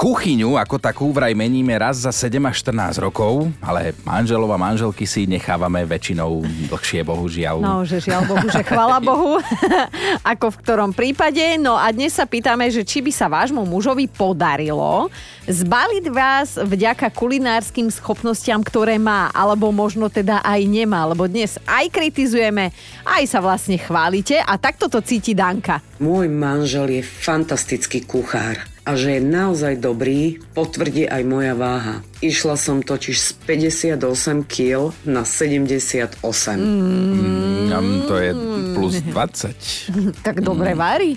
Kuchyňu 0.00 0.56
ako 0.56 0.80
takú 0.80 1.12
vraj 1.12 1.36
meníme 1.36 1.76
raz 1.76 2.00
za 2.00 2.08
7 2.08 2.40
až 2.48 2.64
14 2.64 3.04
rokov, 3.04 3.52
ale 3.60 3.92
manželov 4.00 4.48
a 4.48 4.56
manželky 4.56 5.04
si 5.04 5.28
nechávame 5.28 5.84
väčšinou 5.84 6.40
dlhšie, 6.72 7.04
bohužiaľ. 7.04 7.60
No, 7.60 7.84
že 7.84 8.00
žiaľ 8.00 8.24
Bohu, 8.24 8.48
že 8.48 8.64
chvala 8.64 8.96
Bohu, 9.12 9.36
ako 10.32 10.56
v 10.56 10.60
ktorom 10.64 10.96
prípade. 10.96 11.44
No 11.60 11.76
a 11.76 11.92
dnes 11.92 12.16
sa 12.16 12.24
pýtame, 12.24 12.72
že 12.72 12.80
či 12.80 13.04
by 13.04 13.12
sa 13.12 13.28
vášmu 13.28 13.60
mužovi 13.68 14.08
podarilo 14.08 15.12
zbaliť 15.44 16.04
vás 16.08 16.56
vďaka 16.56 17.12
kulinárskym 17.12 17.92
schopnostiam, 17.92 18.64
ktoré 18.64 18.96
má, 18.96 19.28
alebo 19.36 19.68
možno 19.68 20.08
teda 20.08 20.40
aj 20.40 20.64
nemá, 20.64 21.12
lebo 21.12 21.28
dnes 21.28 21.60
aj 21.68 21.92
kritizujeme, 21.92 22.72
aj 23.04 23.22
sa 23.28 23.44
vlastne 23.44 23.76
chválite 23.76 24.40
a 24.40 24.56
takto 24.56 24.88
to 24.88 25.04
cíti 25.04 25.36
Danka. 25.36 25.84
Môj 26.00 26.32
manžel 26.32 26.88
je 26.88 27.02
fantastický 27.04 28.08
kuchár 28.08 28.79
a 28.90 28.98
že 28.98 29.16
je 29.16 29.22
naozaj 29.22 29.78
dobrý, 29.78 30.42
potvrdí 30.50 31.06
aj 31.06 31.22
moja 31.22 31.54
váha. 31.54 32.02
Išla 32.18 32.58
som 32.58 32.82
totiž 32.82 33.14
z 33.14 33.30
58 33.46 34.42
kg 34.50 34.90
na 35.06 35.22
78. 35.22 36.18
Mm, 36.58 38.10
to 38.10 38.14
je 38.18 38.30
plus 38.74 38.98
20. 39.06 39.94
Tak 40.26 40.42
dobre 40.42 40.74
varí. 40.74 41.14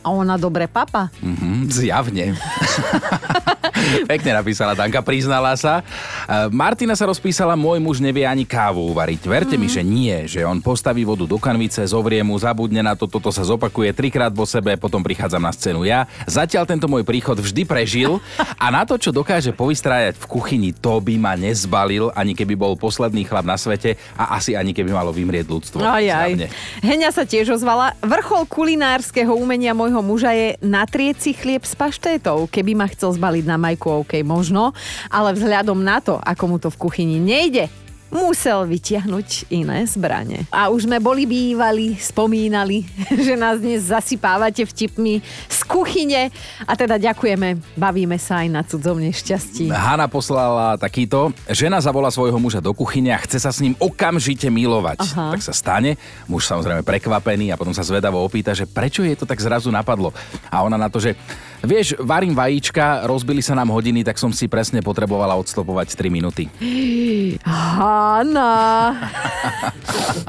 A 0.00 0.08
ona 0.08 0.40
dobre 0.40 0.64
papa. 0.72 1.12
Mhm, 1.20 1.68
zjavne. 1.68 2.32
Pekne 4.10 4.30
napísala 4.38 4.72
Danka, 4.72 5.02
priznala 5.02 5.52
sa. 5.58 5.82
E, 5.82 6.48
Martina 6.50 6.94
sa 6.94 7.06
rozpísala, 7.06 7.58
môj 7.58 7.82
muž 7.82 7.98
nevie 7.98 8.22
ani 8.26 8.46
kávu 8.46 8.94
uvariť. 8.94 9.20
Verte 9.26 9.56
mi, 9.58 9.66
že 9.66 9.82
nie, 9.82 10.26
že 10.26 10.46
on 10.46 10.62
postaví 10.62 11.02
vodu 11.02 11.26
do 11.26 11.38
kanvice, 11.38 11.82
zovrie 11.86 12.22
mu, 12.22 12.38
zabudne 12.38 12.82
na 12.82 12.94
to, 12.94 13.10
toto 13.10 13.34
sa 13.34 13.42
zopakuje 13.42 13.90
trikrát 13.94 14.30
po 14.32 14.46
sebe, 14.46 14.78
potom 14.78 15.02
prichádzam 15.02 15.42
na 15.42 15.52
scénu 15.52 15.82
ja. 15.86 16.06
Zatiaľ 16.24 16.64
tento 16.66 16.86
môj 16.86 17.01
príchod 17.02 17.38
vždy 17.38 17.62
prežil 17.68 18.18
a 18.58 18.66
na 18.72 18.82
to, 18.82 18.98
čo 18.98 19.14
dokáže 19.14 19.54
povystrájať 19.54 20.18
v 20.18 20.26
kuchyni, 20.26 20.70
to 20.72 20.98
by 20.98 21.14
ma 21.18 21.34
nezbalil, 21.36 22.10
ani 22.16 22.32
keby 22.32 22.54
bol 22.56 22.74
posledný 22.78 23.26
chlap 23.28 23.46
na 23.46 23.58
svete 23.60 24.00
a 24.16 24.38
asi 24.38 24.56
ani 24.56 24.72
keby 24.72 24.90
malo 24.90 25.10
vymrieť 25.12 25.46
ľudstvo. 25.46 25.82
Aj, 25.82 26.02
aj. 26.02 26.50
Heňa 26.80 27.10
sa 27.12 27.28
tiež 27.28 27.58
ozvala. 27.58 27.94
Vrchol 28.00 28.48
kulinárskeho 28.48 29.34
umenia 29.34 29.76
môjho 29.76 30.00
muža 30.00 30.32
je 30.32 30.56
natrieť 30.62 31.16
si 31.20 31.32
chlieb 31.36 31.62
s 31.66 31.76
paštétou. 31.76 32.46
Keby 32.48 32.72
ma 32.78 32.86
chcel 32.88 33.14
zbaliť 33.14 33.44
na 33.44 33.58
majku, 33.58 34.06
OK, 34.06 34.22
možno. 34.22 34.72
Ale 35.10 35.34
vzhľadom 35.36 35.78
na 35.82 35.98
to, 36.00 36.16
ako 36.22 36.44
mu 36.48 36.56
to 36.62 36.68
v 36.70 36.80
kuchyni 36.80 37.18
nejde, 37.18 37.68
musel 38.12 38.68
vytiahnuť 38.68 39.48
iné 39.48 39.88
zbranie. 39.88 40.44
A 40.52 40.68
už 40.68 40.84
sme 40.84 41.00
boli 41.00 41.24
bývali, 41.24 41.96
spomínali, 41.96 42.84
že 43.26 43.34
nás 43.34 43.58
dnes 43.58 43.88
zasypávate 43.88 44.68
vtipmi 44.68 45.24
z 45.48 45.58
kuchyne. 45.64 46.28
A 46.68 46.72
teda 46.76 47.00
ďakujeme, 47.00 47.56
bavíme 47.74 48.20
sa 48.20 48.44
aj 48.44 48.48
na 48.52 48.60
cudzom 48.62 49.00
nešťastí. 49.00 49.72
Hanna 49.72 50.06
poslala 50.06 50.76
takýto. 50.76 51.32
Žena 51.48 51.80
zavolá 51.80 52.12
svojho 52.12 52.36
muža 52.36 52.60
do 52.60 52.76
kuchyne 52.76 53.16
a 53.16 53.22
chce 53.24 53.40
sa 53.40 53.50
s 53.50 53.64
ním 53.64 53.72
okamžite 53.80 54.52
milovať. 54.52 55.00
Aha. 55.00 55.32
Tak 55.32 55.40
sa 55.40 55.56
stane. 55.56 55.96
Muž 56.28 56.44
samozrejme 56.44 56.84
prekvapený 56.84 57.50
a 57.50 57.58
potom 57.58 57.72
sa 57.72 57.80
zvedavo 57.80 58.20
opýta, 58.20 58.52
že 58.52 58.68
prečo 58.68 59.00
jej 59.00 59.16
to 59.16 59.24
tak 59.24 59.40
zrazu 59.40 59.72
napadlo. 59.72 60.12
A 60.52 60.60
ona 60.60 60.76
na 60.76 60.92
to, 60.92 61.00
že 61.00 61.16
vieš, 61.64 61.96
varím 61.96 62.36
vajíčka, 62.36 63.08
rozbili 63.08 63.40
sa 63.40 63.56
nám 63.56 63.72
hodiny, 63.72 64.04
tak 64.04 64.20
som 64.20 64.28
si 64.34 64.50
presne 64.50 64.84
potrebovala 64.84 65.32
odstopovať 65.40 65.96
3 65.96 66.12
minúty. 66.12 66.52
Hanna. 68.02 68.50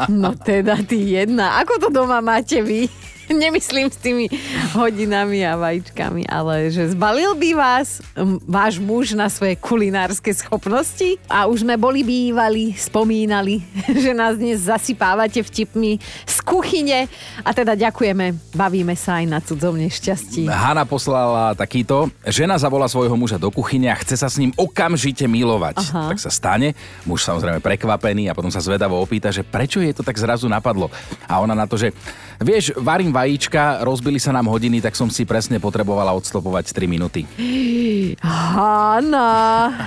No 0.09 0.33
teda 0.35 0.77
ty 0.83 0.95
jedna. 1.15 1.61
Ako 1.61 1.77
to 1.79 1.87
doma 1.93 2.19
máte 2.19 2.59
vy? 2.65 2.89
Nemyslím 3.43 3.89
s 3.89 3.97
tými 3.97 4.29
hodinami 4.77 5.41
a 5.45 5.57
vajíčkami, 5.57 6.29
ale 6.29 6.69
že 6.69 6.93
zbalil 6.93 7.33
by 7.33 7.49
vás 7.57 8.01
váš 8.45 8.77
muž 8.77 9.17
na 9.17 9.25
svoje 9.29 9.57
kulinárske 9.57 10.29
schopnosti? 10.33 11.17
A 11.25 11.49
už 11.49 11.65
sme 11.65 11.73
boli 11.77 12.05
bývali, 12.05 12.77
spomínali, 12.77 13.65
že 14.03 14.13
nás 14.13 14.37
dnes 14.37 14.69
zasypávate 14.69 15.41
vtipmi 15.41 15.97
z 16.29 16.37
kuchyne. 16.45 17.09
A 17.41 17.49
teda 17.51 17.73
ďakujeme, 17.73 18.37
bavíme 18.53 18.93
sa 18.93 19.21
aj 19.21 19.25
na 19.25 19.39
cudzom 19.41 19.77
nešťastí. 19.81 20.45
Hanna 20.45 20.85
poslala 20.85 21.57
takýto. 21.57 22.13
Žena 22.27 22.61
zavolá 22.61 22.85
svojho 22.85 23.17
muža 23.17 23.41
do 23.41 23.49
kuchyne 23.49 23.89
a 23.89 23.97
chce 23.97 24.19
sa 24.19 24.29
s 24.29 24.37
ním 24.37 24.53
okamžite 24.53 25.25
milovať. 25.25 25.81
Aha. 25.81 26.13
Tak 26.13 26.19
sa 26.21 26.29
stane. 26.29 26.77
Muž 27.09 27.25
samozrejme 27.25 27.63
prekvapený 27.63 28.29
a 28.29 28.37
potom 28.37 28.53
sa 28.53 28.61
zvedavo 28.61 28.99
opýta, 29.01 29.33
že 29.33 29.41
prečo 29.41 29.81
jej 29.81 29.95
to 29.95 30.05
tak 30.05 30.19
zrazu 30.19 30.45
napadlo. 30.45 30.93
A 31.25 31.41
ona 31.41 31.57
na 31.57 31.65
to, 31.65 31.79
že 31.79 31.95
vieš, 32.43 32.75
varím 32.77 33.09
vajíčka, 33.23 33.79
rozbili 33.87 34.19
sa 34.19 34.35
nám 34.35 34.51
hodiny, 34.51 34.83
tak 34.83 34.99
som 34.99 35.07
si 35.07 35.23
presne 35.23 35.55
potrebovala 35.55 36.11
odstopovať 36.11 36.75
3 36.75 36.91
minúty. 36.91 37.23
Hanna. 38.19 39.31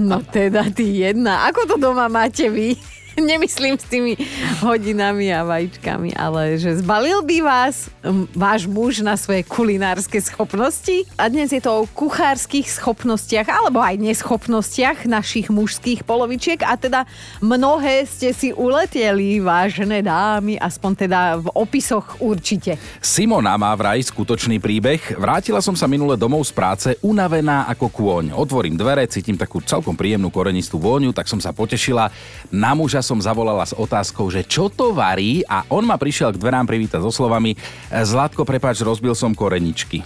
No 0.00 0.24
teda 0.24 0.72
ty 0.72 1.04
jedna. 1.04 1.44
Ako 1.52 1.68
to 1.68 1.76
doma 1.76 2.08
máte 2.08 2.48
vy? 2.48 2.72
Nemyslím 3.30 3.78
s 3.78 3.86
tými 3.86 4.18
hodinami 4.58 5.30
a 5.30 5.46
vajíčkami, 5.46 6.18
ale 6.18 6.58
že 6.58 6.82
zbalil 6.82 7.22
by 7.22 7.38
vás 7.46 7.86
váš 8.34 8.66
muž 8.66 9.06
na 9.06 9.14
svoje 9.14 9.46
kulinárske 9.46 10.18
schopnosti. 10.18 11.06
A 11.14 11.30
dnes 11.30 11.54
je 11.54 11.62
to 11.62 11.86
o 11.86 11.88
kuchárskych 11.90 12.66
schopnostiach, 12.66 13.46
alebo 13.46 13.78
aj 13.78 14.02
neschopnostiach 14.02 15.06
našich 15.06 15.46
mužských 15.46 16.02
polovičiek. 16.02 16.66
A 16.66 16.74
teda 16.74 17.06
mnohé 17.38 18.02
ste 18.10 18.34
si 18.34 18.50
uleteli, 18.50 19.38
vážené 19.38 20.02
dámy, 20.02 20.58
aspoň 20.58 20.92
teda 21.06 21.20
v 21.38 21.46
opisoch 21.54 22.18
určite. 22.18 22.74
Simona 22.98 23.54
má 23.54 23.70
vraj 23.78 24.02
skutočný 24.02 24.58
príbeh. 24.58 25.14
Vrátila 25.14 25.62
som 25.62 25.78
sa 25.78 25.86
minule 25.86 26.18
domov 26.18 26.50
z 26.50 26.52
práce 26.56 26.88
unavená 26.98 27.70
ako 27.70 27.86
kôň. 27.94 28.34
Otvorím 28.34 28.74
dvere, 28.74 29.06
cítim 29.06 29.38
takú 29.38 29.62
celkom 29.62 29.94
príjemnú 29.94 30.34
korenistú 30.34 30.82
vôňu, 30.82 31.14
tak 31.14 31.30
som 31.30 31.38
sa 31.38 31.54
potešila. 31.54 32.10
Na 32.50 32.74
muža 32.74 33.03
som 33.04 33.20
zavolala 33.20 33.68
s 33.68 33.76
otázkou, 33.76 34.32
že 34.32 34.40
čo 34.48 34.72
to 34.72 34.96
varí 34.96 35.44
a 35.44 35.68
on 35.68 35.84
ma 35.84 36.00
prišiel 36.00 36.32
k 36.32 36.40
dverám 36.40 36.64
privítať 36.64 37.04
so 37.04 37.12
slovami 37.12 37.52
Zlatko, 37.92 38.48
prepáč, 38.48 38.80
rozbil 38.80 39.12
som 39.12 39.36
koreničky. 39.36 40.00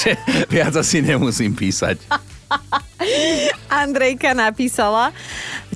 Viac 0.52 0.74
asi 0.74 0.98
nemusím 1.00 1.54
písať. 1.54 2.02
Andrejka 3.70 4.34
napísala 4.34 5.14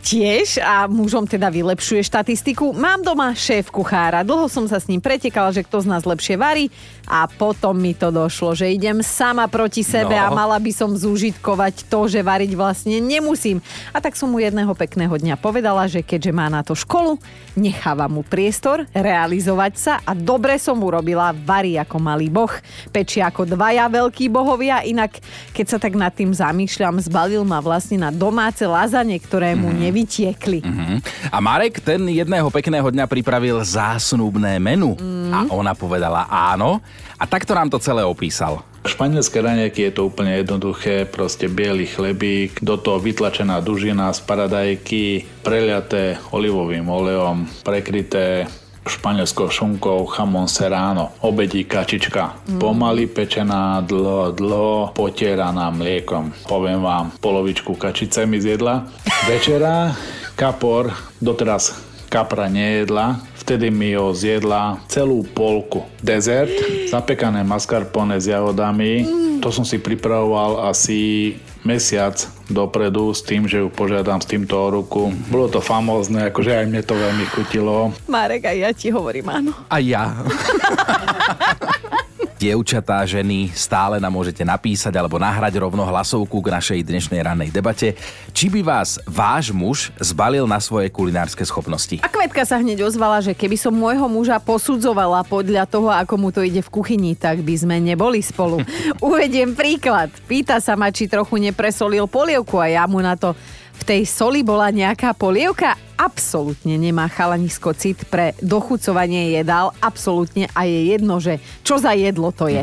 tiež 0.05 0.61
a 0.61 0.85
mužom 0.85 1.25
teda 1.25 1.49
vylepšuje 1.49 2.05
štatistiku. 2.05 2.77
Mám 2.77 3.07
doma 3.07 3.33
šéf 3.33 3.73
kuchára. 3.73 4.21
Dlho 4.21 4.51
som 4.53 4.69
sa 4.69 4.77
s 4.77 4.91
ním 4.91 5.01
pretekala, 5.01 5.49
že 5.55 5.65
kto 5.65 5.81
z 5.81 5.89
nás 5.89 6.05
lepšie 6.05 6.37
varí 6.37 6.69
a 7.05 7.29
potom 7.29 7.77
mi 7.77 7.93
to 7.93 8.09
došlo, 8.09 8.57
že 8.57 8.73
idem 8.73 9.05
sama 9.05 9.45
proti 9.47 9.85
sebe 9.85 10.17
No. 10.17 10.21
a 10.21 10.29
mala 10.33 10.57
by 10.57 10.73
som 10.73 10.91
zúžitkovať 10.93 11.89
to, 11.89 12.09
že 12.09 12.25
variť 12.25 12.57
vlastne 12.57 12.97
nemusím. 13.01 13.61
A 13.93 14.01
tak 14.01 14.17
som 14.17 14.29
mu 14.29 14.41
jedného 14.41 14.71
pekného 14.73 15.13
dňa 15.13 15.37
povedala, 15.37 15.85
že 15.89 16.01
keďže 16.01 16.33
má 16.33 16.49
na 16.49 16.65
to 16.65 16.73
školu, 16.73 17.21
necháva 17.55 18.09
mu 18.09 18.25
priestor 18.25 18.89
realizovať 18.93 19.73
sa 19.77 19.95
a 20.03 20.17
dobre 20.17 20.57
som 20.57 20.81
urobila, 20.81 21.33
varí 21.33 21.77
ako 21.77 21.97
malý 22.01 22.29
boh, 22.33 22.51
pečie 22.91 23.21
ako 23.21 23.45
dvaja 23.49 23.89
veľkí 23.89 24.29
bohovia, 24.33 24.85
inak 24.85 25.19
keď 25.53 25.67
sa 25.67 25.79
tak 25.81 25.95
nad 25.97 26.13
tým 26.13 26.33
zamýšľam, 26.33 27.01
zbalil 27.05 27.45
ma 27.45 27.61
vlastne 27.61 28.01
na 28.01 28.11
domáce 28.15 28.65
lazane, 28.65 29.17
ktoré 29.21 29.53
mu 29.59 29.69
nevytiekli. 29.71 30.65
Mhm. 30.65 30.97
A 31.31 31.37
Marek 31.41 31.83
ten 31.85 32.01
jedného 32.09 32.49
pekného 32.49 32.87
dňa 32.89 33.05
pripravil 33.05 33.61
zásnubné 33.65 34.57
menu. 34.57 34.97
A 35.35 35.51
ona 35.51 35.75
povedala 35.75 36.27
áno. 36.31 36.79
A 37.19 37.25
takto 37.27 37.55
nám 37.55 37.71
to 37.71 37.79
celé 37.79 38.03
opísal. 38.05 38.67
Španielské 38.85 39.41
raňajky 39.41 39.89
je 39.89 39.93
to 39.97 40.13
úplne 40.13 40.45
jednoduché, 40.45 41.09
proste 41.09 41.49
biely 41.49 41.89
chlebík, 41.89 42.61
do 42.61 42.77
toho 42.77 43.01
vytlačená 43.01 43.65
dužina 43.65 44.13
z 44.13 44.21
paradajky, 44.21 45.25
preliaté 45.41 46.21
olivovým 46.37 46.85
olejom, 46.85 47.49
prekryté 47.65 48.45
španielskou 48.85 49.49
šunkou 49.49 50.05
chamon 50.05 50.45
serrano, 50.45 51.17
obedí 51.25 51.65
kačička. 51.65 52.37
Pomaly 52.61 53.09
pečená, 53.09 53.81
dlho, 53.81 54.37
dlho, 54.37 54.93
potieraná 54.93 55.73
mliekom. 55.73 56.37
Poviem 56.45 56.85
vám, 56.85 57.17
polovičku 57.21 57.75
kačice 57.81 58.29
mi 58.29 58.37
zjedla. 58.37 58.85
Večera 59.25 59.97
kapor, 60.37 60.93
doteraz 61.25 61.94
kapra 62.15 62.47
nejedla, 62.47 63.19
vtedy 63.43 63.75
mi 63.75 63.99
ho 63.99 64.15
zjedla 64.15 64.79
celú 64.87 65.27
polku. 65.35 65.83
Dezert, 65.99 66.55
zapekané 66.87 67.43
mascarpone 67.43 68.23
s 68.23 68.31
jahodami, 68.31 69.03
to 69.43 69.51
som 69.51 69.67
si 69.67 69.83
pripravoval 69.83 70.71
asi 70.71 71.35
mesiac 71.67 72.15
dopredu 72.47 73.11
s 73.11 73.19
tým, 73.27 73.51
že 73.51 73.67
ju 73.67 73.67
požiadam 73.67 74.23
s 74.23 74.31
týmto 74.31 74.55
o 74.55 74.71
ruku. 74.71 75.11
Bolo 75.27 75.51
to 75.51 75.59
famózne, 75.59 76.31
akože 76.31 76.55
aj 76.55 76.67
mne 76.71 76.87
to 76.87 76.95
veľmi 76.95 77.27
chutilo. 77.35 77.91
Marek, 78.07 78.47
aj 78.47 78.57
ja 78.63 78.71
ti 78.71 78.95
hovorím 78.95 79.27
áno. 79.35 79.51
A 79.67 79.83
ja. 79.83 80.15
Dievčatá, 82.35 83.07
ženy, 83.07 83.55
stále 83.55 84.03
nám 84.03 84.11
môžete 84.11 84.43
napísať 84.43 84.91
alebo 84.99 85.23
nahrať 85.23 85.55
rovno 85.63 85.87
hlasovku 85.87 86.43
k 86.43 86.51
našej 86.51 86.81
dnešnej 86.83 87.23
rannej 87.23 87.55
debate. 87.55 87.95
Či 88.35 88.51
by 88.51 88.61
vás 88.67 88.99
váš 89.07 89.55
muž 89.55 89.95
zbalil 90.03 90.43
na 90.43 90.59
svoje 90.59 90.91
kulinárske 90.91 91.47
schopnosti? 91.47 92.03
A 92.03 92.11
Kvetka 92.11 92.43
sa 92.43 92.59
hneď 92.59 92.91
ozvala, 92.91 93.23
že 93.23 93.39
keby 93.39 93.55
som 93.55 93.71
môjho 93.71 94.11
muža 94.11 94.43
posudzovala 94.43 95.23
podľa 95.23 95.63
toho, 95.71 95.95
ako 95.95 96.15
mu 96.19 96.29
to 96.35 96.43
ide 96.43 96.59
v 96.59 96.73
kuchyni, 96.75 97.15
tak 97.15 97.39
by 97.39 97.55
sme 97.55 97.79
neboli 97.79 98.19
spolu. 98.19 98.59
Uvediem 98.99 99.55
príklad. 99.55 100.11
Pýta 100.27 100.59
sa 100.59 100.75
ma, 100.75 100.91
či 100.91 101.07
trochu 101.07 101.39
nepresolil 101.39 102.11
polievku 102.11 102.59
a 102.59 102.67
ja 102.67 102.83
mu 102.91 102.99
na 102.99 103.15
to 103.15 103.39
v 103.75 103.83
tej 103.83 104.03
soli 104.07 104.47
bola 104.47 104.71
nejaká 104.71 105.13
polievka? 105.15 105.75
Absolútne 105.95 106.75
nemá 106.79 107.07
chalanisko 107.07 107.75
cit 107.75 108.03
pre 108.11 108.35
dochucovanie 108.43 109.35
jedál, 109.35 109.71
absolútne 109.79 110.51
a 110.55 110.67
je 110.67 110.95
jedno, 110.95 111.23
že 111.23 111.39
čo 111.63 111.79
za 111.79 111.95
jedlo 111.95 112.35
to 112.35 112.51
je. 112.51 112.63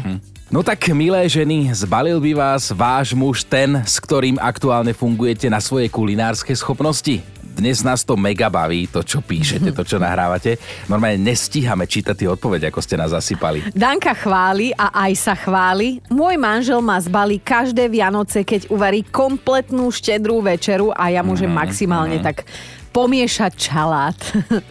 No 0.51 0.59
tak, 0.59 0.83
milé 0.91 1.23
ženy, 1.31 1.71
zbalil 1.71 2.19
by 2.19 2.35
vás 2.35 2.75
váš 2.75 3.15
muž 3.15 3.47
ten, 3.47 3.79
s 3.87 4.03
ktorým 4.03 4.35
aktuálne 4.35 4.91
fungujete 4.91 5.47
na 5.47 5.63
svoje 5.63 5.87
kulinárske 5.87 6.51
schopnosti? 6.51 7.23
Dnes 7.51 7.83
nás 7.83 8.01
to 8.07 8.15
mega 8.15 8.47
baví, 8.47 8.87
to 8.87 9.03
čo 9.03 9.19
píšete, 9.19 9.75
to 9.75 9.83
čo 9.83 9.99
nahrávate. 9.99 10.55
Normálne 10.87 11.19
nestíhame 11.19 11.85
čítať 11.85 12.15
tie 12.15 12.29
odpovede, 12.31 12.71
ako 12.71 12.79
ste 12.79 12.95
nás 12.95 13.11
zasypali. 13.11 13.75
Danka 13.75 14.15
chváli 14.15 14.71
a 14.73 14.91
aj 15.07 15.11
sa 15.19 15.35
chváli. 15.35 15.99
Môj 16.07 16.39
manžel 16.39 16.79
ma 16.79 16.97
zbalí 16.97 17.37
každé 17.43 17.91
Vianoce, 17.91 18.47
keď 18.47 18.71
uvarí 18.71 19.03
kompletnú 19.03 19.91
štedrú 19.91 20.39
večeru 20.39 20.95
a 20.95 21.11
ja 21.11 21.21
môžem 21.21 21.51
maximálne 21.51 22.23
tak 22.23 22.47
pomiešať 22.91 23.51
čalát. 23.55 24.19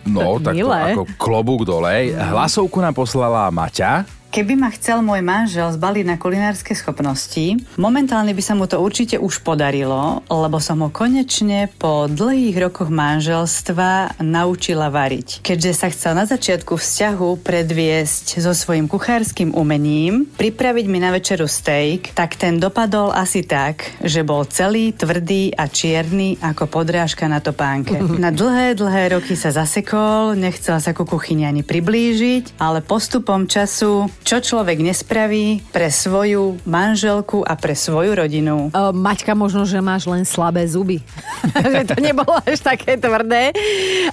No, 0.05 0.37
tak 0.45 0.57
to 0.57 0.69
ako 0.69 1.05
klobúk 1.17 1.65
dole. 1.65 2.13
Hlasovku 2.13 2.79
nám 2.81 2.93
poslala 2.93 3.49
Maťa. 3.49 4.20
Keby 4.31 4.55
ma 4.55 4.71
chcel 4.71 5.03
môj 5.03 5.27
manžel 5.27 5.67
zbaliť 5.75 6.07
na 6.07 6.15
kulinárske 6.15 6.71
schopnosti, 6.79 7.59
momentálne 7.75 8.31
by 8.31 8.39
sa 8.39 8.55
mu 8.55 8.71
to 8.71 8.79
určite 8.79 9.19
už 9.19 9.43
podarilo, 9.43 10.23
lebo 10.31 10.63
som 10.63 10.87
ho 10.87 10.89
konečne 10.95 11.67
po 11.67 12.07
dlhých 12.07 12.71
rokoch 12.71 12.95
manželstva 12.95 14.23
naučila 14.23 14.87
variť. 14.87 15.43
Keďže 15.43 15.73
sa 15.75 15.91
chcel 15.91 16.15
na 16.15 16.31
začiatku 16.31 16.79
vzťahu 16.79 17.43
predviesť 17.43 18.39
so 18.39 18.55
svojím 18.55 18.87
kuchárskym 18.87 19.51
umením, 19.51 20.31
pripraviť 20.39 20.87
mi 20.87 21.03
na 21.03 21.11
večeru 21.11 21.51
steak, 21.51 22.15
tak 22.15 22.39
ten 22.39 22.63
dopadol 22.63 23.11
asi 23.11 23.43
tak, 23.43 23.83
že 23.99 24.23
bol 24.23 24.47
celý 24.47 24.95
tvrdý 24.95 25.59
a 25.59 25.67
čierny 25.67 26.39
ako 26.39 26.71
podrážka 26.71 27.27
na 27.27 27.43
topánke. 27.43 27.99
Na 28.23 28.31
dlhé, 28.31 28.79
dlhé 28.79 29.17
roky 29.17 29.35
sa 29.35 29.51
zasekol, 29.51 30.39
nechcel 30.39 30.79
sa 30.79 30.95
ku 30.95 31.03
kuchyni 31.03 31.51
ani 31.51 31.67
priblížiť, 31.67 32.63
ale 32.63 32.85
postupom 32.85 33.49
času 33.51 34.07
čo 34.25 34.39
človek 34.39 34.81
nespraví 34.85 35.65
pre 35.73 35.89
svoju 35.89 36.61
manželku 36.69 37.43
a 37.45 37.57
pre 37.57 37.73
svoju 37.73 38.13
rodinu. 38.15 38.69
Uh, 38.71 38.93
Maťka, 38.93 39.33
možno, 39.33 39.65
že 39.65 39.81
máš 39.81 40.07
len 40.07 40.23
slabé 40.29 40.65
zuby. 40.69 41.01
že 41.73 41.83
to 41.89 41.97
nebolo 41.99 42.37
až 42.45 42.61
také 42.61 43.01
tvrdé. 43.01 43.53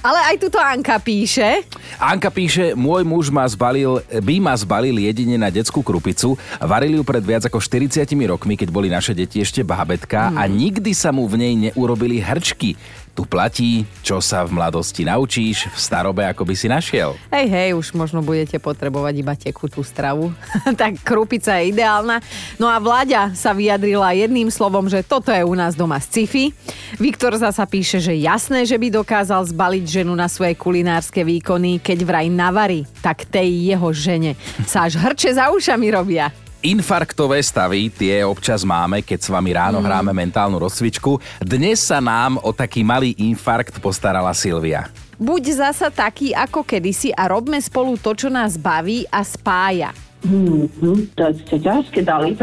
Ale 0.00 0.18
aj 0.32 0.36
tuto 0.40 0.58
Anka 0.58 0.96
píše. 0.98 1.64
Anka 2.00 2.32
píše, 2.32 2.72
môj 2.72 3.04
muž 3.04 3.28
ma 3.28 3.44
zbalil, 3.46 4.00
by 4.08 4.34
ma 4.40 4.54
zbalil 4.56 4.96
jedine 4.96 5.36
na 5.36 5.52
detskú 5.52 5.84
krupicu. 5.84 6.34
Varili 6.58 6.96
ju 6.96 7.04
pred 7.04 7.22
viac 7.22 7.44
ako 7.46 7.60
40 7.60 8.08
rokmi, 8.28 8.56
keď 8.56 8.68
boli 8.72 8.88
naše 8.88 9.12
deti 9.12 9.40
ešte 9.44 9.62
bábetka 9.62 10.32
a 10.32 10.42
nikdy 10.48 10.92
sa 10.96 11.12
mu 11.12 11.28
v 11.28 11.36
nej 11.40 11.52
neurobili 11.70 12.18
hrčky. 12.18 12.74
Tu 13.18 13.26
platí, 13.26 13.82
čo 14.06 14.22
sa 14.22 14.46
v 14.46 14.54
mladosti 14.54 15.02
naučíš, 15.02 15.66
v 15.74 15.74
starobe 15.74 16.22
ako 16.22 16.46
by 16.46 16.54
si 16.54 16.70
našiel. 16.70 17.18
Hej, 17.34 17.50
hej, 17.50 17.70
už 17.74 17.90
možno 17.98 18.22
budete 18.22 18.62
potrebovať 18.62 19.14
iba 19.18 19.34
tekutú 19.34 19.82
stravu. 19.82 20.30
tak 20.78 21.02
krupica 21.02 21.58
je 21.58 21.74
ideálna. 21.74 22.22
No 22.62 22.70
a 22.70 22.78
Vláďa 22.78 23.34
sa 23.34 23.50
vyjadrila 23.50 24.14
jedným 24.14 24.54
slovom, 24.54 24.86
že 24.86 25.02
toto 25.02 25.34
je 25.34 25.42
u 25.42 25.50
nás 25.58 25.74
doma 25.74 25.98
sci-fi. 25.98 26.54
Viktor 27.02 27.34
zasa 27.34 27.66
píše, 27.66 27.98
že 27.98 28.14
jasné, 28.14 28.62
že 28.62 28.78
by 28.78 29.02
dokázal 29.02 29.50
zbaliť 29.50 29.98
ženu 29.98 30.14
na 30.14 30.30
svoje 30.30 30.54
kulinárske 30.54 31.26
výkony, 31.26 31.82
keď 31.82 31.98
vraj 32.06 32.30
navarí, 32.30 32.86
tak 33.02 33.26
tej 33.26 33.74
jeho 33.74 33.90
žene 33.90 34.38
sa 34.62 34.86
až 34.86 34.94
hrče 34.94 35.34
za 35.34 35.50
ušami 35.50 35.90
robia. 35.90 36.30
Infarktové 36.58 37.38
stavy, 37.38 37.86
tie 37.86 38.26
občas 38.26 38.66
máme, 38.66 38.98
keď 38.98 39.22
s 39.22 39.30
vami 39.30 39.54
ráno 39.54 39.78
hráme 39.78 40.10
mentálnu 40.10 40.58
rozcvičku. 40.58 41.22
Dnes 41.38 41.78
sa 41.78 42.02
nám 42.02 42.34
o 42.42 42.50
taký 42.50 42.82
malý 42.82 43.14
infarkt 43.14 43.78
postarala 43.78 44.34
Silvia. 44.34 44.90
Buď 45.22 45.54
zasa 45.54 45.86
taký 45.86 46.34
ako 46.34 46.66
kedysi 46.66 47.14
a 47.14 47.30
robme 47.30 47.62
spolu 47.62 47.94
to, 47.94 48.10
čo 48.10 48.26
nás 48.26 48.58
baví 48.58 49.06
a 49.06 49.22
spája. 49.22 49.94
Mhm, 50.18 51.14
to 51.14 51.22
ste 51.46 51.56
ťažké 51.62 52.02
dali. 52.02 52.34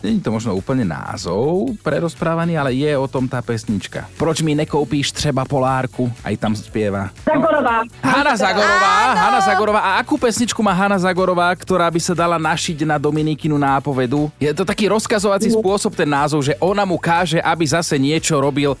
Není 0.00 0.20
to 0.24 0.32
možno 0.32 0.56
úplne 0.56 0.88
názov 0.88 1.76
pre 1.84 2.00
rozprávaný, 2.00 2.56
ale 2.56 2.72
je 2.72 2.88
o 2.96 3.04
tom 3.04 3.28
tá 3.28 3.44
pesnička. 3.44 4.08
Proč 4.16 4.40
mi 4.40 4.56
nekoupíš 4.56 5.12
třeba 5.12 5.44
polárku? 5.44 6.08
Aj 6.24 6.32
tam 6.40 6.56
spieva. 6.56 7.12
Zagorová. 7.28 7.84
Hanna 8.00 8.34
Zagorová, 8.36 8.96
Hanna 9.12 9.40
Zagorová. 9.44 9.80
A 9.84 9.90
akú 10.00 10.16
pesničku 10.16 10.64
má 10.64 10.72
Hanna 10.72 10.96
Zagorová, 10.96 11.52
ktorá 11.52 11.92
by 11.92 12.00
sa 12.00 12.16
dala 12.16 12.40
našiť 12.40 12.88
na 12.88 12.96
Dominikinu 12.96 13.60
nápovedu? 13.60 14.32
Je 14.40 14.50
to 14.56 14.64
taký 14.64 14.88
rozkazovací 14.88 15.52
spôsob 15.52 15.92
ten 15.92 16.08
názov, 16.08 16.40
že 16.40 16.56
ona 16.56 16.88
mu 16.88 16.96
káže, 16.96 17.44
aby 17.44 17.64
zase 17.68 18.00
niečo 18.00 18.40
robil. 18.40 18.72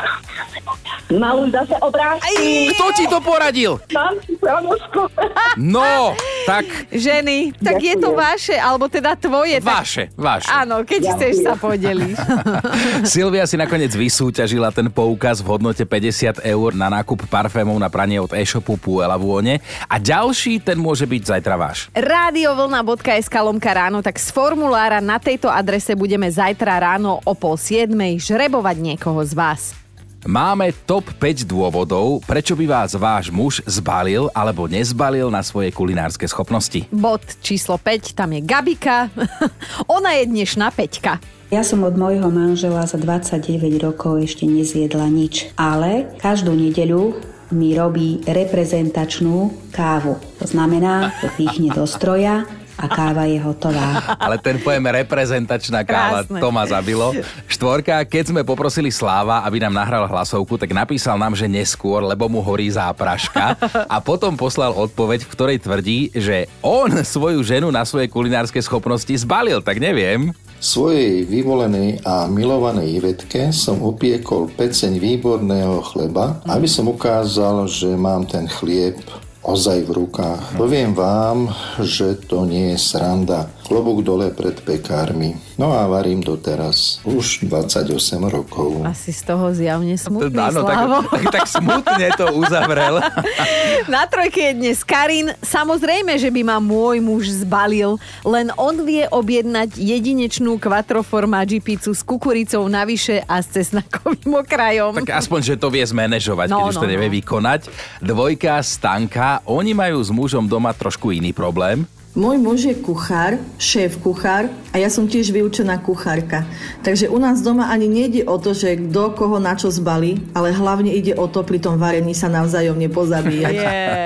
Maluj 1.12 1.52
zase 1.52 1.76
obrázky. 1.84 2.72
Kto 2.72 2.86
ti 2.96 3.04
to 3.04 3.18
poradil? 3.20 3.76
Mám 3.92 4.16
si 4.24 4.32
pramoško. 4.40 5.12
No, 5.60 6.16
tak 6.48 6.64
Ženy, 6.88 7.54
tak 7.60 7.78
je 7.82 7.94
to 8.00 8.16
vaše, 8.16 8.56
alebo 8.56 8.88
teda 8.88 9.12
tvoje. 9.18 9.60
Tak... 9.60 9.68
vaše, 9.68 10.04
vaše. 10.16 10.48
Áno, 10.48 10.82
keď 10.82 11.14
chceš 11.14 11.44
sa 11.44 11.54
podeliť. 11.58 12.16
Silvia 13.16 13.44
si 13.44 13.60
nakoniec 13.60 13.92
vysúťažila 13.92 14.72
ten 14.72 14.88
poukaz 14.88 15.44
v 15.44 15.50
hodnote 15.54 15.84
50 15.84 16.40
eur 16.42 16.70
na 16.72 16.88
nákup 16.88 17.28
parfémov 17.28 17.76
na 17.76 17.92
pranie 17.92 18.18
od 18.18 18.32
e-shopu 18.32 18.80
Puela 18.80 19.18
Vône 19.20 19.60
a 19.86 19.96
ďalší 20.00 20.62
ten 20.64 20.80
môže 20.80 21.04
byť 21.04 21.22
zajtra 21.36 21.54
váš. 21.54 21.92
Radiovlna.sk 21.92 23.34
lomka 23.44 23.70
ráno, 23.70 24.00
tak 24.00 24.16
z 24.16 24.28
formulára 24.32 24.98
na 25.04 25.20
tejto 25.20 25.52
adrese 25.52 25.92
budeme 25.94 26.26
zajtra 26.32 26.80
ráno 26.80 27.20
o 27.22 27.32
pol 27.36 27.60
siedmej 27.60 28.18
žrebovať 28.22 28.76
niekoho 28.80 29.20
z 29.22 29.34
vás. 29.36 29.83
Máme 30.24 30.72
top 30.88 31.04
5 31.20 31.44
dôvodov, 31.44 32.24
prečo 32.24 32.56
by 32.56 32.64
vás 32.64 32.96
váš 32.96 33.28
muž 33.28 33.60
zbalil 33.68 34.32
alebo 34.32 34.64
nezbalil 34.64 35.28
na 35.28 35.44
svoje 35.44 35.68
kulinárske 35.68 36.24
schopnosti. 36.24 36.88
Bod 36.88 37.20
číslo 37.44 37.76
5, 37.76 38.16
tam 38.16 38.32
je 38.32 38.40
Gabika. 38.40 39.12
Ona 40.00 40.16
je 40.16 40.24
dnešná 40.24 40.72
Peťka. 40.72 41.20
Ja 41.52 41.60
som 41.60 41.84
od 41.84 42.00
môjho 42.00 42.32
manžela 42.32 42.88
za 42.88 42.96
29 42.96 43.76
rokov 43.84 44.24
ešte 44.24 44.48
nezjedla 44.48 45.12
nič, 45.12 45.52
ale 45.60 46.08
každú 46.16 46.56
nedeľu 46.56 47.20
mi 47.52 47.76
robí 47.76 48.24
reprezentačnú 48.24 49.52
kávu. 49.76 50.16
To 50.40 50.46
znamená, 50.48 51.12
že 51.20 51.28
píchne 51.36 51.68
do 51.68 51.84
stroja 51.84 52.48
a 52.74 52.84
káva 52.90 53.24
je 53.24 53.38
hotová. 53.38 54.02
Ale 54.18 54.36
ten 54.42 54.58
pojem 54.58 54.82
reprezentačná 54.82 55.86
káva, 55.86 56.26
Krásne. 56.26 56.40
to 56.42 56.48
ma 56.50 56.64
zabilo. 56.66 57.14
Štvorka, 57.46 58.02
keď 58.06 58.34
sme 58.34 58.42
poprosili 58.42 58.90
Sláva, 58.90 59.46
aby 59.46 59.62
nám 59.62 59.74
nahral 59.74 60.06
hlasovku, 60.10 60.58
tak 60.58 60.74
napísal 60.74 61.16
nám, 61.16 61.38
že 61.38 61.46
neskôr, 61.46 62.02
lebo 62.02 62.26
mu 62.26 62.42
horí 62.42 62.66
zápraška. 62.70 63.56
A 63.86 63.96
potom 64.02 64.34
poslal 64.34 64.74
odpoveď, 64.74 65.26
v 65.26 65.32
ktorej 65.32 65.58
tvrdí, 65.62 66.10
že 66.14 66.50
on 66.60 66.90
svoju 67.02 67.40
ženu 67.46 67.70
na 67.70 67.86
svoje 67.86 68.10
kulinárske 68.10 68.58
schopnosti 68.58 69.12
zbalil, 69.14 69.62
tak 69.62 69.78
neviem. 69.78 70.34
Svojej 70.64 71.28
vyvolenej 71.28 72.00
a 72.08 72.24
milovanej 72.24 72.96
Ivetke 72.96 73.52
som 73.52 73.84
upiekol 73.84 74.48
peceň 74.48 74.96
výborného 74.96 75.84
chleba, 75.92 76.40
aby 76.48 76.64
som 76.64 76.88
ukázal, 76.88 77.68
že 77.68 77.92
mám 77.92 78.24
ten 78.24 78.48
chlieb 78.48 78.96
ozaj 79.44 79.84
v 79.84 79.90
rukách. 80.02 80.56
Poviem 80.56 80.96
vám, 80.96 81.52
že 81.78 82.16
to 82.16 82.48
nie 82.48 82.74
je 82.74 82.78
sranda. 82.80 83.52
Klobúk 83.64 84.04
dole 84.04 84.28
pred 84.28 84.60
pekármi. 84.60 85.32
No 85.56 85.72
a 85.72 85.88
varím 85.88 86.20
doteraz. 86.20 87.00
Už 87.02 87.48
28 87.48 87.88
rokov. 88.28 88.84
Asi 88.84 89.10
z 89.10 89.24
toho 89.24 89.48
zjavne 89.56 89.96
smutný, 89.96 90.36
Áno, 90.36 90.68
tak, 90.68 90.78
tak, 91.16 91.24
tak 91.32 91.44
smutne 91.48 92.08
to 92.14 92.36
uzavrel. 92.36 93.00
Na 93.94 94.04
trojke 94.04 94.52
je 94.52 94.52
dnes 94.52 94.78
Karin. 94.84 95.32
Samozrejme, 95.40 96.12
že 96.20 96.28
by 96.28 96.44
ma 96.44 96.60
môj 96.60 97.00
muž 97.00 97.32
zbalil, 97.32 97.96
len 98.20 98.52
on 98.60 98.84
vie 98.84 99.08
objednať 99.08 99.80
jedinečnú 99.80 100.60
quattroformaggi 100.60 101.64
pizzu 101.64 101.96
s 101.96 102.04
kukuricou 102.04 102.68
navyše 102.68 103.24
a 103.24 103.40
s 103.40 103.48
cesnakovým 103.48 104.44
okrajom. 104.44 105.00
Tak 105.00 105.24
aspoň, 105.24 105.40
že 105.40 105.54
to 105.56 105.72
vie 105.72 105.84
zmanéžovať, 105.86 106.52
No, 106.52 106.60
keď 106.60 106.64
už 106.68 106.76
to 106.84 106.88
no, 106.88 106.92
nevie 106.92 107.08
no. 107.08 107.14
vykonať. 107.16 107.60
Dvojka, 108.04 108.60
Stanka, 108.60 109.40
oni 109.48 109.72
majú 109.72 110.02
s 110.04 110.12
mužom 110.12 110.44
doma 110.44 110.76
trošku 110.76 111.14
iný 111.14 111.32
problém. 111.32 111.88
Môj 112.14 112.38
muž 112.38 112.70
je 112.70 112.78
kuchár, 112.78 113.42
šéf 113.58 113.98
kuchár 113.98 114.46
a 114.70 114.78
ja 114.78 114.86
som 114.86 115.10
tiež 115.10 115.34
vyučená 115.34 115.82
kuchárka. 115.82 116.46
Takže 116.86 117.10
u 117.10 117.18
nás 117.18 117.42
doma 117.42 117.66
ani 117.66 117.90
nejde 117.90 118.22
o 118.30 118.38
to, 118.38 118.54
že 118.54 118.78
kto 118.78 119.18
koho 119.18 119.42
na 119.42 119.58
čo 119.58 119.66
zbalí, 119.66 120.22
ale 120.30 120.54
hlavne 120.54 120.94
ide 120.94 121.18
o 121.18 121.26
to 121.26 121.42
pri 121.42 121.58
tom 121.58 121.74
varení 121.74 122.14
sa 122.14 122.30
navzájom 122.30 122.78
nepozabíjať. 122.78 123.54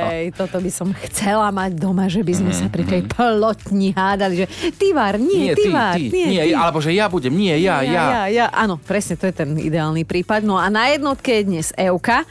Jej, 0.09 0.33
toto 0.33 0.57
by 0.57 0.71
som 0.73 0.89
chcela 1.05 1.53
mať 1.53 1.77
doma, 1.77 2.09
že 2.09 2.25
by 2.25 2.33
sme 2.33 2.53
sa 2.57 2.73
pri 2.73 2.89
tej 2.89 3.05
plotni 3.13 3.93
hádali, 3.93 4.41
že 4.41 4.47
ty 4.81 4.97
var, 4.97 5.21
nie, 5.21 5.53
ty, 5.53 5.69
var, 5.69 6.01
ty, 6.01 6.09
nie, 6.09 6.27
nie, 6.33 6.45
ty. 6.49 6.57
alebo 6.57 6.81
že 6.81 6.97
ja 6.97 7.13
budem, 7.13 7.37
nie, 7.37 7.61
ja, 7.61 7.85
ja. 7.85 8.25
ja, 8.25 8.25
ja. 8.33 8.47
Áno, 8.57 8.81
presne, 8.81 9.21
to 9.21 9.29
je 9.29 9.37
ten 9.37 9.53
ideálny 9.53 10.09
prípad. 10.09 10.49
No 10.49 10.57
a 10.57 10.73
na 10.73 10.89
jednotke 10.89 11.45
je 11.45 11.45
dnes 11.45 11.77
Euka. 11.77 12.25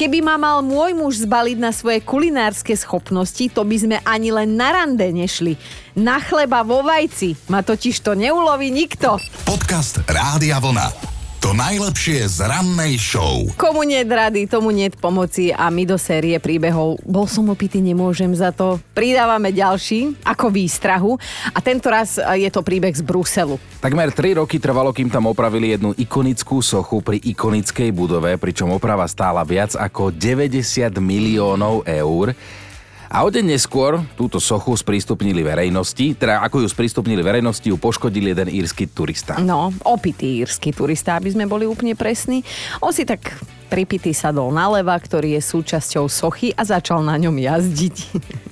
Keby 0.00 0.24
ma 0.24 0.40
mal 0.40 0.64
môj 0.64 0.96
muž 0.96 1.28
zbaliť 1.28 1.60
na 1.60 1.76
svoje 1.76 2.00
kulinárske 2.00 2.72
schopnosti, 2.72 3.52
to 3.52 3.60
by 3.68 3.76
sme 3.76 3.96
ani 4.00 4.32
len 4.32 4.56
na 4.56 4.72
rande 4.72 5.04
nešli. 5.04 5.60
Na 5.92 6.16
chleba 6.16 6.64
vo 6.64 6.80
vajci 6.80 7.36
ma 7.52 7.60
totiž 7.60 8.00
to 8.00 8.16
neuloví 8.16 8.72
nikto. 8.72 9.20
Podcast 9.44 10.00
Rádia 10.08 10.56
Vlna. 10.56 11.19
To 11.40 11.56
najlepšie 11.56 12.28
z 12.28 12.44
rannej 12.44 13.00
show. 13.00 13.48
Komu 13.56 13.80
nie 13.88 14.04
rady, 14.04 14.44
tomu 14.44 14.76
nie 14.76 14.92
pomoci 14.92 15.48
a 15.48 15.72
my 15.72 15.88
do 15.88 15.96
série 15.96 16.36
príbehov 16.36 17.00
Bol 17.00 17.24
som 17.32 17.48
opitý, 17.48 17.80
nemôžem 17.80 18.28
za 18.36 18.52
to. 18.52 18.76
Pridávame 18.92 19.48
ďalší, 19.48 20.20
ako 20.20 20.52
výstrahu. 20.52 21.16
A 21.56 21.64
tento 21.64 21.88
raz 21.88 22.20
je 22.20 22.44
to 22.52 22.60
príbeh 22.60 22.92
z 22.92 23.00
Bruselu. 23.00 23.56
Takmer 23.80 24.12
3 24.12 24.36
roky 24.36 24.60
trvalo, 24.60 24.92
kým 24.92 25.08
tam 25.08 25.32
opravili 25.32 25.72
jednu 25.72 25.96
ikonickú 25.96 26.60
sochu 26.60 27.00
pri 27.00 27.16
ikonickej 27.16 27.88
budove, 27.88 28.36
pričom 28.36 28.76
oprava 28.76 29.08
stála 29.08 29.40
viac 29.40 29.72
ako 29.80 30.12
90 30.12 30.92
miliónov 31.00 31.88
eur. 31.88 32.36
A 33.10 33.26
o 33.26 33.28
deň 33.28 33.58
neskôr 33.58 34.06
túto 34.14 34.38
sochu 34.38 34.70
sprístupnili 34.78 35.42
verejnosti, 35.42 36.14
teda 36.14 36.46
ako 36.46 36.62
ju 36.62 36.68
sprístupnili 36.70 37.18
verejnosti, 37.26 37.66
ju 37.66 37.74
poškodil 37.74 38.30
jeden 38.30 38.46
írsky 38.46 38.86
turista. 38.86 39.34
No, 39.42 39.74
opitý 39.82 40.46
írsky 40.46 40.70
turista, 40.70 41.18
aby 41.18 41.34
sme 41.34 41.50
boli 41.50 41.66
úplne 41.66 41.98
presní. 41.98 42.46
On 42.78 42.94
si 42.94 43.02
tak 43.02 43.34
pripitý 43.66 44.14
sadol 44.14 44.54
na 44.54 44.70
leva, 44.70 44.94
ktorý 44.94 45.34
je 45.34 45.42
súčasťou 45.42 46.06
sochy 46.06 46.54
a 46.54 46.62
začal 46.62 47.02
na 47.02 47.18
ňom 47.18 47.34
jazdiť. 47.34 47.96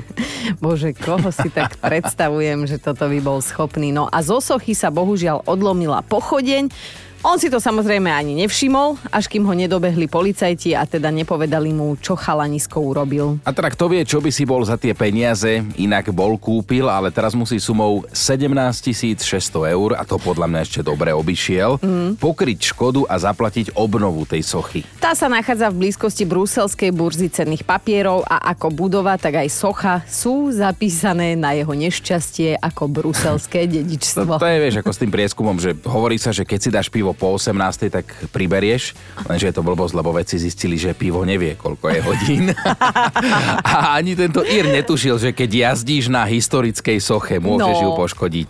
Bože, 0.62 0.90
koho 0.90 1.30
si 1.30 1.54
tak 1.54 1.78
predstavujem, 1.86 2.66
že 2.66 2.82
toto 2.82 3.06
by 3.06 3.22
bol 3.22 3.38
schopný. 3.38 3.94
No 3.94 4.10
a 4.10 4.26
zo 4.26 4.42
sochy 4.42 4.74
sa 4.74 4.90
bohužiaľ 4.90 5.46
odlomila 5.46 6.02
pochodeň. 6.02 6.66
On 7.26 7.34
si 7.34 7.50
to 7.50 7.58
samozrejme 7.58 8.06
ani 8.06 8.38
nevšimol, 8.46 8.94
až 9.10 9.26
kým 9.26 9.42
ho 9.42 9.50
nedobehli 9.50 10.06
policajti 10.06 10.78
a 10.78 10.86
teda 10.86 11.10
nepovedali 11.10 11.74
mu, 11.74 11.98
čo 11.98 12.14
chalanisko 12.14 12.78
urobil. 12.78 13.42
A 13.42 13.50
teda 13.50 13.74
kto 13.74 13.90
vie, 13.90 14.06
čo 14.06 14.22
by 14.22 14.30
si 14.30 14.46
bol 14.46 14.62
za 14.62 14.78
tie 14.78 14.94
peniaze, 14.94 15.66
inak 15.74 16.14
bol 16.14 16.38
kúpil, 16.38 16.86
ale 16.86 17.10
teraz 17.10 17.34
musí 17.34 17.58
sumou 17.58 18.06
17 18.14 19.18
600 19.18 19.74
eur, 19.74 19.98
a 19.98 20.06
to 20.06 20.14
podľa 20.22 20.46
mňa 20.46 20.60
ešte 20.62 20.80
dobre 20.86 21.10
obišiel, 21.10 21.82
mm. 21.82 22.22
pokryť 22.22 22.70
škodu 22.70 23.02
a 23.10 23.18
zaplatiť 23.18 23.74
obnovu 23.74 24.22
tej 24.22 24.46
sochy. 24.46 24.86
Tá 25.02 25.18
sa 25.18 25.26
nachádza 25.26 25.74
v 25.74 25.90
blízkosti 25.90 26.22
bruselskej 26.22 26.94
burzy 26.94 27.26
cenných 27.34 27.66
papierov 27.66 28.22
a 28.30 28.54
ako 28.54 28.70
budova, 28.70 29.18
tak 29.18 29.42
aj 29.42 29.48
socha 29.50 29.94
sú 30.06 30.54
zapísané 30.54 31.34
na 31.34 31.58
jeho 31.58 31.74
nešťastie 31.74 32.62
ako 32.62 32.86
bruselské 32.86 33.64
To, 33.68 33.74
dedičstvo. 33.74 34.38
to 34.38 34.46
je, 34.46 34.58
vieš, 34.62 34.76
ako 34.80 34.90
s 34.94 35.00
tým 35.02 35.12
prieskumom, 35.12 35.56
že 35.58 35.74
hovorí 35.82 36.14
sa, 36.14 36.30
že 36.30 36.46
keď 36.46 36.58
si 36.62 36.70
dáš 36.70 36.88
pivo 36.88 37.07
po 37.12 37.36
18, 37.36 37.54
tak 37.88 38.06
priberieš, 38.30 38.92
lenže 39.24 39.48
je 39.48 39.54
to 39.54 39.62
blbosť, 39.62 39.94
lebo 39.94 40.10
vedci 40.10 40.36
zistili, 40.36 40.74
že 40.74 40.92
pivo 40.92 41.22
nevie, 41.22 41.54
koľko 41.54 41.86
je 41.88 42.00
hodín. 42.02 42.44
a 43.72 43.94
ani 43.94 44.14
tento 44.14 44.40
Ír 44.42 44.68
netušil, 44.68 45.16
že 45.18 45.30
keď 45.30 45.74
jazdíš 45.74 46.08
na 46.08 46.24
historickej 46.24 46.98
soche, 46.98 47.36
môžeš 47.38 47.76
No. 47.78 47.84
ju 47.84 47.90
poškodiť. 47.94 48.48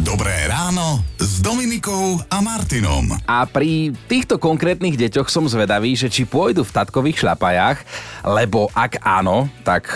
Dobré 0.00 0.48
ráno 0.48 1.04
s 1.20 1.42
Dominikou 1.44 2.16
a 2.30 2.40
Martinom. 2.40 3.12
A 3.28 3.44
pri 3.44 3.92
týchto 4.08 4.40
konkrétnych 4.40 4.96
deťoch 4.96 5.28
som 5.28 5.44
zvedavý, 5.44 5.92
že 5.92 6.08
či 6.08 6.24
pôjdu 6.24 6.64
v 6.64 6.72
tatkových 6.72 7.20
šľapajách, 7.20 7.78
lebo 8.24 8.72
ak 8.72 9.02
áno, 9.04 9.52
tak 9.62 9.90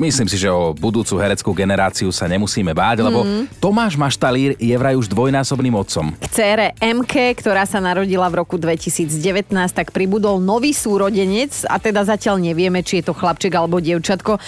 myslím 0.00 0.26
si, 0.26 0.40
že 0.40 0.48
o 0.48 0.72
budúcu 0.72 1.20
hereckú 1.20 1.52
generáciu 1.52 2.08
sa 2.10 2.24
nemusíme 2.24 2.72
báť, 2.72 3.04
lebo 3.04 3.20
Mm. 3.20 3.44
Tomáš 3.60 4.00
Maštalír 4.00 4.56
je 4.56 4.72
vraj 4.74 4.96
už 4.96 5.06
dvojnásobným 5.12 5.76
otcom. 5.76 6.16
K 6.16 6.26
cére 6.32 6.66
MK, 6.80 7.36
ktorá 7.36 7.68
sa 7.68 7.78
narodila 7.78 8.26
v 8.32 8.40
roku 8.40 8.56
2019, 8.56 9.52
tak 9.76 9.92
pribudol 9.92 10.40
nový 10.40 10.72
súrodenec 10.72 11.52
a 11.68 11.76
teda 11.76 12.02
zatiaľ 12.08 12.40
nevieme, 12.40 12.80
či 12.80 13.04
je 13.04 13.12
to 13.12 13.14
chlapček 13.14 13.52
alebo 13.52 13.78
dievčatko. 13.78 14.40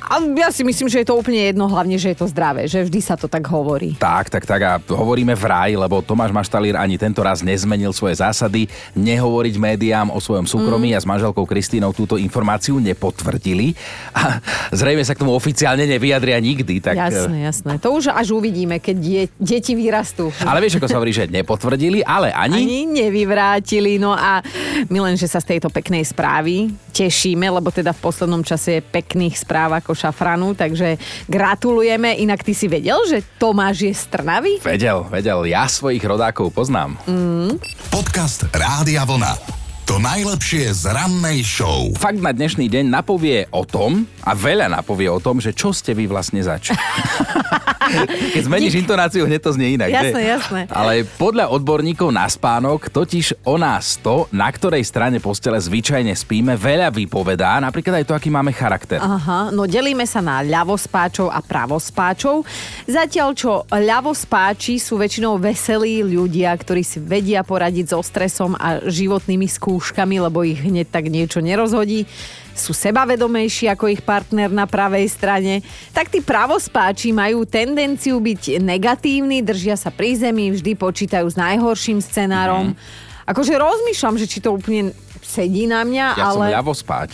A 0.00 0.20
ja 0.20 0.48
si 0.52 0.60
myslím, 0.62 0.88
že 0.88 1.00
je 1.00 1.08
to 1.08 1.16
úplne 1.16 1.52
jedno, 1.52 1.68
hlavne, 1.68 1.96
že 1.96 2.12
je 2.12 2.18
to 2.18 2.26
zdravé, 2.28 2.68
že 2.68 2.84
vždy 2.84 3.00
sa 3.00 3.16
to 3.16 3.28
tak 3.28 3.44
hovorí. 3.48 3.96
Tak, 3.96 4.28
tak, 4.28 4.44
tak 4.44 4.60
a 4.60 4.72
hovoríme 4.80 5.32
vraj, 5.32 5.72
lebo 5.72 6.00
Tomáš 6.00 6.32
Maštalír 6.32 6.76
ani 6.76 7.00
tento 7.00 7.22
raz 7.24 7.40
nezmenil 7.40 7.92
svoje 7.96 8.20
zásady, 8.20 8.68
nehovoriť 8.92 9.54
médiám 9.56 10.08
o 10.12 10.18
svojom 10.20 10.44
súkromí 10.44 10.92
Mm. 10.92 10.96
a 10.96 11.00
s 11.00 11.06
manželkou 11.06 11.44
Kristínou 11.46 11.94
túto 11.94 12.18
informáciu 12.18 12.76
nepotvrdili. 12.76 13.72
A 14.12 14.42
zrejme 14.74 15.04
sa 15.06 15.14
k 15.14 15.22
tomu 15.22 15.32
oficiálne 15.32 15.86
nevyjadria 15.86 16.36
nikdy. 16.42 16.82
Tak, 16.82 16.94
Jasné, 16.98 17.48
jasné. 17.48 17.72
To 17.78 17.94
už 17.94 18.10
až 18.10 18.34
uvidíme, 18.34 18.82
keď 18.82 18.96
die, 18.98 19.22
deti 19.38 19.72
vyrastú. 19.78 20.28
Ale 20.42 20.58
vieš, 20.60 20.82
ako 20.82 20.88
sa 20.90 20.98
hovorí, 20.98 21.14
že 21.14 21.30
nepotvrdili, 21.30 22.02
ale 22.02 22.34
ani... 22.34 22.60
Ani 22.66 22.80
nevyvrátili. 22.86 23.96
No 24.02 24.12
a 24.12 24.42
my 24.90 24.98
len, 25.08 25.14
že 25.16 25.30
sa 25.30 25.38
z 25.38 25.56
tejto 25.56 25.70
peknej 25.70 26.02
správy 26.04 26.74
tešíme, 26.92 27.46
lebo 27.48 27.72
teda 27.72 27.94
v 27.94 28.00
poslednom 28.02 28.42
čase 28.44 28.78
je 28.78 28.82
pekných 28.82 29.38
správ 29.38 29.78
ako 29.78 29.91
šafranu, 29.94 30.56
takže 30.56 30.96
gratulujeme. 31.28 32.16
Inak 32.20 32.44
ty 32.44 32.52
si 32.52 32.68
vedel, 32.68 32.98
že 33.08 33.24
Tomáš 33.38 33.86
je 33.86 33.92
z 33.92 34.04
Trnavy? 34.12 34.60
Vedel, 34.60 35.04
vedel, 35.08 35.46
ja 35.48 35.68
svojich 35.70 36.02
rodákov 36.02 36.52
poznám. 36.52 36.96
Mm. 37.06 37.56
Podcast 37.92 38.48
Rádia 38.52 39.04
Vlna. 39.08 39.62
To 39.90 39.98
najlepšie 39.98 40.70
z 40.72 40.94
rannej 40.94 41.42
show. 41.42 41.90
Fakt 41.98 42.22
na 42.22 42.30
dnešný 42.30 42.70
deň 42.70 42.86
napovie 42.86 43.50
o 43.50 43.66
tom, 43.66 44.06
a 44.22 44.32
veľa 44.38 44.70
napovie 44.70 45.10
o 45.10 45.18
tom, 45.18 45.42
že 45.42 45.50
čo 45.50 45.74
ste 45.74 45.92
vy 45.92 46.06
vlastne 46.06 46.38
zač. 46.42 46.70
Keď 48.32 48.42
zmeníš 48.46 48.78
intonáciu, 48.78 49.26
hneď 49.26 49.40
to 49.42 49.50
znie 49.58 49.74
inak. 49.74 49.90
Jasné, 49.90 50.22
jasné. 50.22 50.60
Ale 50.70 51.02
podľa 51.18 51.50
odborníkov 51.50 52.08
na 52.14 52.24
spánok, 52.30 52.88
totiž 52.88 53.42
o 53.42 53.58
nás 53.58 53.98
to, 53.98 54.30
na 54.30 54.48
ktorej 54.48 54.86
strane 54.86 55.18
postele 55.18 55.58
zvyčajne 55.58 56.14
spíme, 56.14 56.54
veľa 56.54 56.94
vypovedá, 56.94 57.58
napríklad 57.58 58.02
aj 58.02 58.06
to, 58.06 58.14
aký 58.16 58.30
máme 58.30 58.54
charakter. 58.54 59.02
Aha, 59.02 59.50
no 59.50 59.66
delíme 59.66 60.06
sa 60.06 60.22
na 60.22 60.40
ľavospáčov 60.40 61.28
a 61.28 61.42
pravospáčov. 61.42 62.46
Zatiaľ, 62.86 63.28
čo 63.34 63.66
ľavospáči 63.68 64.78
sú 64.78 64.96
väčšinou 64.96 65.36
veselí 65.42 66.06
ľudia, 66.06 66.54
ktorí 66.54 66.86
si 66.86 67.02
vedia 67.02 67.42
poradiť 67.42 67.92
so 67.92 68.00
stresom 68.00 68.54
a 68.56 68.78
životnými 68.86 69.50
skúškami, 69.50 70.22
lebo 70.22 70.46
ich 70.46 70.62
hneď 70.62 70.88
tak 70.88 71.10
niečo 71.10 71.42
nerozhodí 71.42 72.06
sú 72.52 72.76
sebavedomejší 72.76 73.68
ako 73.72 73.88
ich 73.88 74.04
partner 74.04 74.52
na 74.52 74.68
pravej 74.68 75.08
strane, 75.08 75.64
tak 75.90 76.12
tí 76.12 76.20
pravospáči 76.20 77.10
majú 77.10 77.48
tendenciu 77.48 78.20
byť 78.20 78.60
negatívni, 78.60 79.40
držia 79.40 79.76
sa 79.76 79.88
pri 79.88 80.16
zemi, 80.16 80.52
vždy 80.52 80.76
počítajú 80.76 81.26
s 81.26 81.36
najhorším 81.36 81.98
scenárom. 82.00 82.76
Akože 83.24 83.54
rozmýšľam, 83.56 84.18
že 84.18 84.26
či 84.26 84.38
to 84.42 84.52
úplne 84.52 84.92
sedí 85.22 85.64
na 85.64 85.86
mňa, 85.86 86.06
Ja 86.18 86.34
som 86.34 86.44
ale... 86.44 86.56
ľavospáč. 86.58 87.12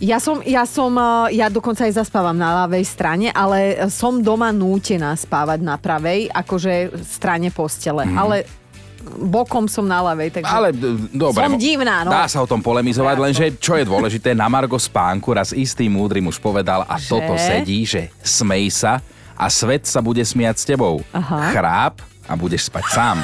Ja 0.00 0.16
som, 0.16 0.40
ja 0.40 0.64
som, 0.64 0.96
eh, 0.96 1.36
ja 1.44 1.52
dokonca 1.52 1.84
aj 1.84 2.00
zaspávam 2.00 2.32
na 2.32 2.64
ľavej 2.64 2.88
strane, 2.88 3.28
ale 3.36 3.76
som 3.92 4.24
doma 4.24 4.48
nútená 4.48 5.12
spávať 5.12 5.60
na 5.60 5.76
pravej, 5.76 6.32
akože 6.32 7.04
strane 7.04 7.52
postele. 7.52 8.08
Mhm. 8.08 8.16
Ale 8.16 8.36
bokom 9.02 9.64
som 9.66 9.84
na 9.84 10.00
ľavej, 10.02 10.40
takže... 10.40 10.50
Ale 10.50 10.68
dobre. 11.10 11.40
Som 11.40 11.56
mo- 11.56 11.60
divná, 11.60 12.04
no. 12.04 12.12
Dá 12.12 12.28
sa 12.28 12.40
o 12.40 12.48
tom 12.48 12.60
polemizovať, 12.60 13.16
lenže 13.16 13.44
čo 13.56 13.74
je 13.74 13.84
dôležité, 13.84 14.32
na 14.32 14.46
Margo 14.46 14.76
spánku 14.76 15.32
raz 15.32 15.50
istý 15.50 15.88
múdry 15.88 16.20
muž 16.20 16.36
povedal 16.36 16.84
a 16.84 16.96
Že? 16.96 17.08
toto 17.08 17.34
sedí, 17.34 17.82
že 17.84 18.12
smej 18.20 18.68
sa 18.70 19.00
a 19.34 19.48
svet 19.48 19.88
sa 19.88 19.98
bude 19.98 20.20
smiať 20.20 20.56
s 20.56 20.64
tebou. 20.64 21.00
Aha. 21.10 21.50
Chráp 21.50 21.94
a 22.28 22.32
budeš 22.36 22.68
spať 22.68 22.84
sám. 22.92 23.18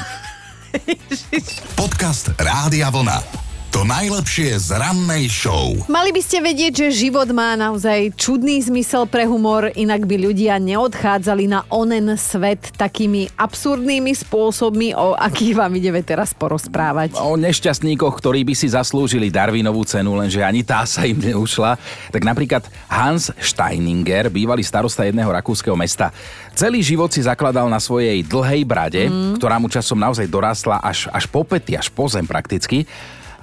Podcast 1.80 2.32
Rádia 2.36 2.88
Vlna. 2.88 3.45
To 3.76 3.84
najlepšie 3.84 4.56
z 4.56 4.72
rannej 4.72 5.28
show. 5.28 5.76
Mali 5.92 6.08
by 6.08 6.24
ste 6.24 6.40
vedieť, 6.40 6.88
že 6.88 7.04
život 7.04 7.28
má 7.28 7.52
naozaj 7.60 8.16
čudný 8.16 8.56
zmysel 8.64 9.04
pre 9.04 9.28
humor, 9.28 9.68
inak 9.76 10.08
by 10.08 10.16
ľudia 10.16 10.56
neodchádzali 10.56 11.44
na 11.44 11.60
onen 11.68 12.16
svet 12.16 12.72
takými 12.80 13.28
absurdnými 13.36 14.16
spôsobmi, 14.16 14.96
o 14.96 15.12
akých 15.12 15.60
vám 15.60 15.76
ideme 15.76 16.00
teraz 16.00 16.32
porozprávať. 16.32 17.20
O 17.20 17.36
nešťastníkoch, 17.36 18.16
ktorí 18.16 18.48
by 18.48 18.56
si 18.56 18.72
zaslúžili 18.72 19.28
Darwinovú 19.28 19.84
cenu, 19.84 20.16
lenže 20.16 20.40
ani 20.40 20.64
tá 20.64 20.88
sa 20.88 21.04
im 21.04 21.20
neušla. 21.20 21.76
Tak 22.16 22.24
napríklad 22.24 22.64
Hans 22.88 23.28
Steininger, 23.36 24.32
bývalý 24.32 24.64
starosta 24.64 25.04
jedného 25.04 25.28
rakúskeho 25.28 25.76
mesta, 25.76 26.16
celý 26.56 26.80
život 26.80 27.12
si 27.12 27.20
zakladal 27.20 27.68
na 27.68 27.76
svojej 27.76 28.24
dlhej 28.24 28.64
brade, 28.64 29.04
mm. 29.12 29.36
ktorá 29.36 29.60
mu 29.60 29.68
časom 29.68 30.00
naozaj 30.00 30.24
dorastla 30.32 30.80
až, 30.80 31.12
až 31.12 31.28
po 31.28 31.44
pety, 31.44 31.76
až 31.76 31.92
po 31.92 32.08
zem 32.08 32.24
prakticky. 32.24 32.88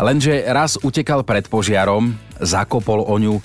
Lenže 0.01 0.45
raz 0.49 0.79
utekal 0.81 1.21
pred 1.21 1.45
požiarom, 1.45 2.15
zakopol 2.41 3.05
o 3.05 3.15
ňu 3.17 3.37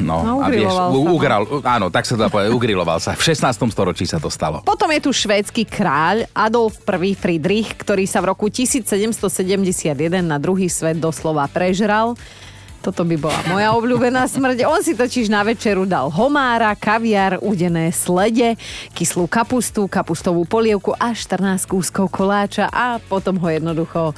No, 0.00 0.20
No, 0.24 0.34
a 0.40 0.48
vieš, 0.48 0.72
sa, 0.72 0.88
no. 0.88 1.12
ugral, 1.12 1.44
áno, 1.64 1.92
tak 1.92 2.04
sa 2.08 2.16
to 2.16 2.20
dá 2.24 2.28
povedať, 2.32 2.52
ugriloval 2.52 3.00
sa. 3.00 3.12
V 3.16 3.24
16. 3.24 3.72
storočí 3.72 4.04
sa 4.08 4.16
to 4.20 4.32
stalo. 4.32 4.64
Potom 4.64 4.88
je 4.92 5.00
tu 5.00 5.10
švédsky 5.12 5.64
kráľ 5.68 6.28
Adolf 6.32 6.80
I. 6.84 7.12
Friedrich, 7.16 7.76
ktorý 7.76 8.04
sa 8.08 8.24
v 8.24 8.32
roku 8.32 8.48
1771 8.48 9.92
na 10.24 10.36
druhý 10.40 10.68
svet 10.68 11.00
doslova 11.00 11.48
prežral. 11.48 12.16
Toto 12.80 13.04
by 13.04 13.16
bola 13.20 13.36
moja 13.44 13.76
obľúbená 13.76 14.24
smrť. 14.24 14.64
On 14.64 14.80
si 14.80 14.96
totiž 14.96 15.28
na 15.28 15.44
večeru 15.44 15.84
dal 15.84 16.08
homára, 16.08 16.72
kaviar, 16.72 17.36
udené 17.44 17.92
slede, 17.92 18.56
kyslú 18.96 19.28
kapustu, 19.28 19.84
kapustovú 19.84 20.48
polievku 20.48 20.96
a 20.96 21.12
14 21.12 21.60
kúskov 21.68 22.08
koláča 22.08 22.72
a 22.72 22.96
potom 22.96 23.36
ho 23.36 23.48
jednoducho 23.52 24.16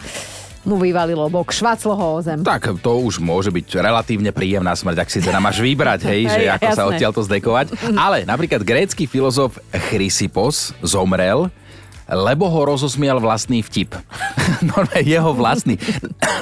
mu 0.62 0.78
vyvalilo 0.78 1.26
bok, 1.26 1.50
švaclo 1.50 1.94
ho 1.94 2.06
o 2.16 2.20
zem. 2.22 2.42
Tak 2.42 2.78
to 2.82 2.92
už 3.02 3.18
môže 3.18 3.50
byť 3.50 3.82
relatívne 3.82 4.30
príjemná 4.30 4.74
smrť, 4.74 4.96
ak 5.02 5.08
si 5.10 5.18
teda 5.18 5.42
máš 5.42 5.58
vybrať, 5.58 6.00
hej, 6.10 6.30
že 6.30 6.42
ako 6.50 6.68
sa 6.70 6.82
jasné. 6.84 6.90
odtiaľ 6.94 7.12
to 7.14 7.22
zdekovať. 7.26 7.66
Ale 7.94 8.22
napríklad 8.22 8.62
grécky 8.62 9.10
filozof 9.10 9.58
Chrysippos 9.90 10.74
zomrel, 10.82 11.50
lebo 12.12 12.46
ho 12.46 12.60
rozosmial 12.68 13.18
vlastný 13.18 13.64
vtip. 13.64 13.96
Normálne 14.70 15.02
jeho 15.02 15.32
vlastný. 15.32 15.76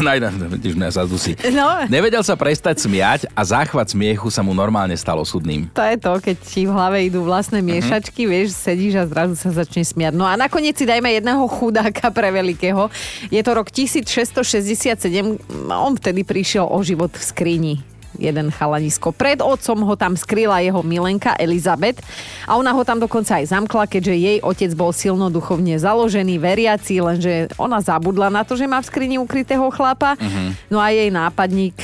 No, 0.01 0.17
no, 0.17 0.49
vidíš, 0.49 0.81
mňa 0.81 0.97
sa 0.97 1.05
dusí. 1.05 1.37
No. 1.53 1.85
Nevedel 1.93 2.25
sa 2.25 2.33
prestať 2.33 2.81
smiať 2.89 3.29
a 3.37 3.45
záchvat 3.45 3.93
smiechu 3.93 4.33
sa 4.33 4.41
mu 4.41 4.57
normálne 4.57 4.97
stalo 4.97 5.21
súdnym. 5.29 5.69
To 5.77 5.85
je 5.85 5.97
to, 6.01 6.13
keď 6.25 6.37
ti 6.41 6.65
v 6.65 6.73
hlave 6.73 7.05
idú 7.05 7.21
vlastné 7.21 7.61
miešačky, 7.61 8.25
vieš, 8.25 8.57
sedíš 8.57 8.97
a 8.97 9.05
zrazu 9.05 9.37
sa 9.37 9.53
začne 9.53 9.85
smiať. 9.85 10.17
No 10.17 10.25
a 10.25 10.41
nakoniec 10.41 10.81
si 10.81 10.89
dajme 10.89 11.05
jedného 11.13 11.45
chudáka 11.53 12.09
pre 12.09 12.33
veľkého. 12.33 12.89
Je 13.29 13.41
to 13.45 13.51
rok 13.53 13.69
1667, 13.69 15.37
on 15.69 15.93
vtedy 16.01 16.25
prišiel 16.25 16.65
o 16.65 16.81
život 16.81 17.13
v 17.13 17.21
skrini 17.21 17.90
jeden 18.21 18.53
chalanisko. 18.53 19.17
Pred 19.17 19.41
otcom 19.41 19.89
ho 19.89 19.95
tam 19.97 20.15
skryla 20.15 20.61
jeho 20.61 20.85
milenka 20.85 21.33
Elizabeth 21.41 22.05
a 22.45 22.61
ona 22.61 22.77
ho 22.77 22.85
tam 22.85 23.01
dokonca 23.01 23.41
aj 23.41 23.49
zamkla, 23.49 23.89
keďže 23.89 24.15
jej 24.15 24.39
otec 24.45 24.71
bol 24.77 24.93
silno 24.93 25.33
duchovne 25.33 25.81
založený, 25.81 26.37
veriaci, 26.37 27.01
lenže 27.01 27.51
ona 27.57 27.81
zabudla 27.81 28.29
na 28.29 28.45
to, 28.45 28.55
že 28.55 28.69
má 28.69 28.85
v 28.85 28.89
skrini 28.93 29.17
ukrytého 29.17 29.65
chlapa. 29.73 30.21
No 30.69 30.77
a 30.77 30.93
jej 30.93 31.09
nápadník 31.09 31.75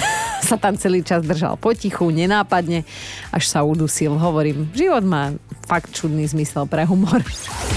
sa 0.48 0.56
tam 0.56 0.80
celý 0.80 1.04
čas 1.04 1.22
držal 1.22 1.60
potichu, 1.60 2.08
nenápadne, 2.08 2.88
až 3.28 3.44
sa 3.46 3.60
udusil. 3.60 4.16
Hovorím, 4.16 4.72
život 4.72 5.04
má 5.04 5.36
fakt 5.68 5.92
čudný 5.92 6.24
zmysel 6.24 6.64
pre 6.66 6.88
humor. 6.88 7.20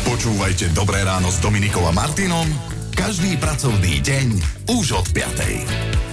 Počúvajte 0.08 0.72
Dobré 0.72 1.04
ráno 1.04 1.28
s 1.30 1.44
Dominikom 1.44 1.84
a 1.86 1.94
Martinom 1.94 2.48
každý 2.96 3.36
pracovný 3.36 4.00
deň 4.00 4.28
už 4.72 4.96
od 4.96 5.08
5. 5.12 6.05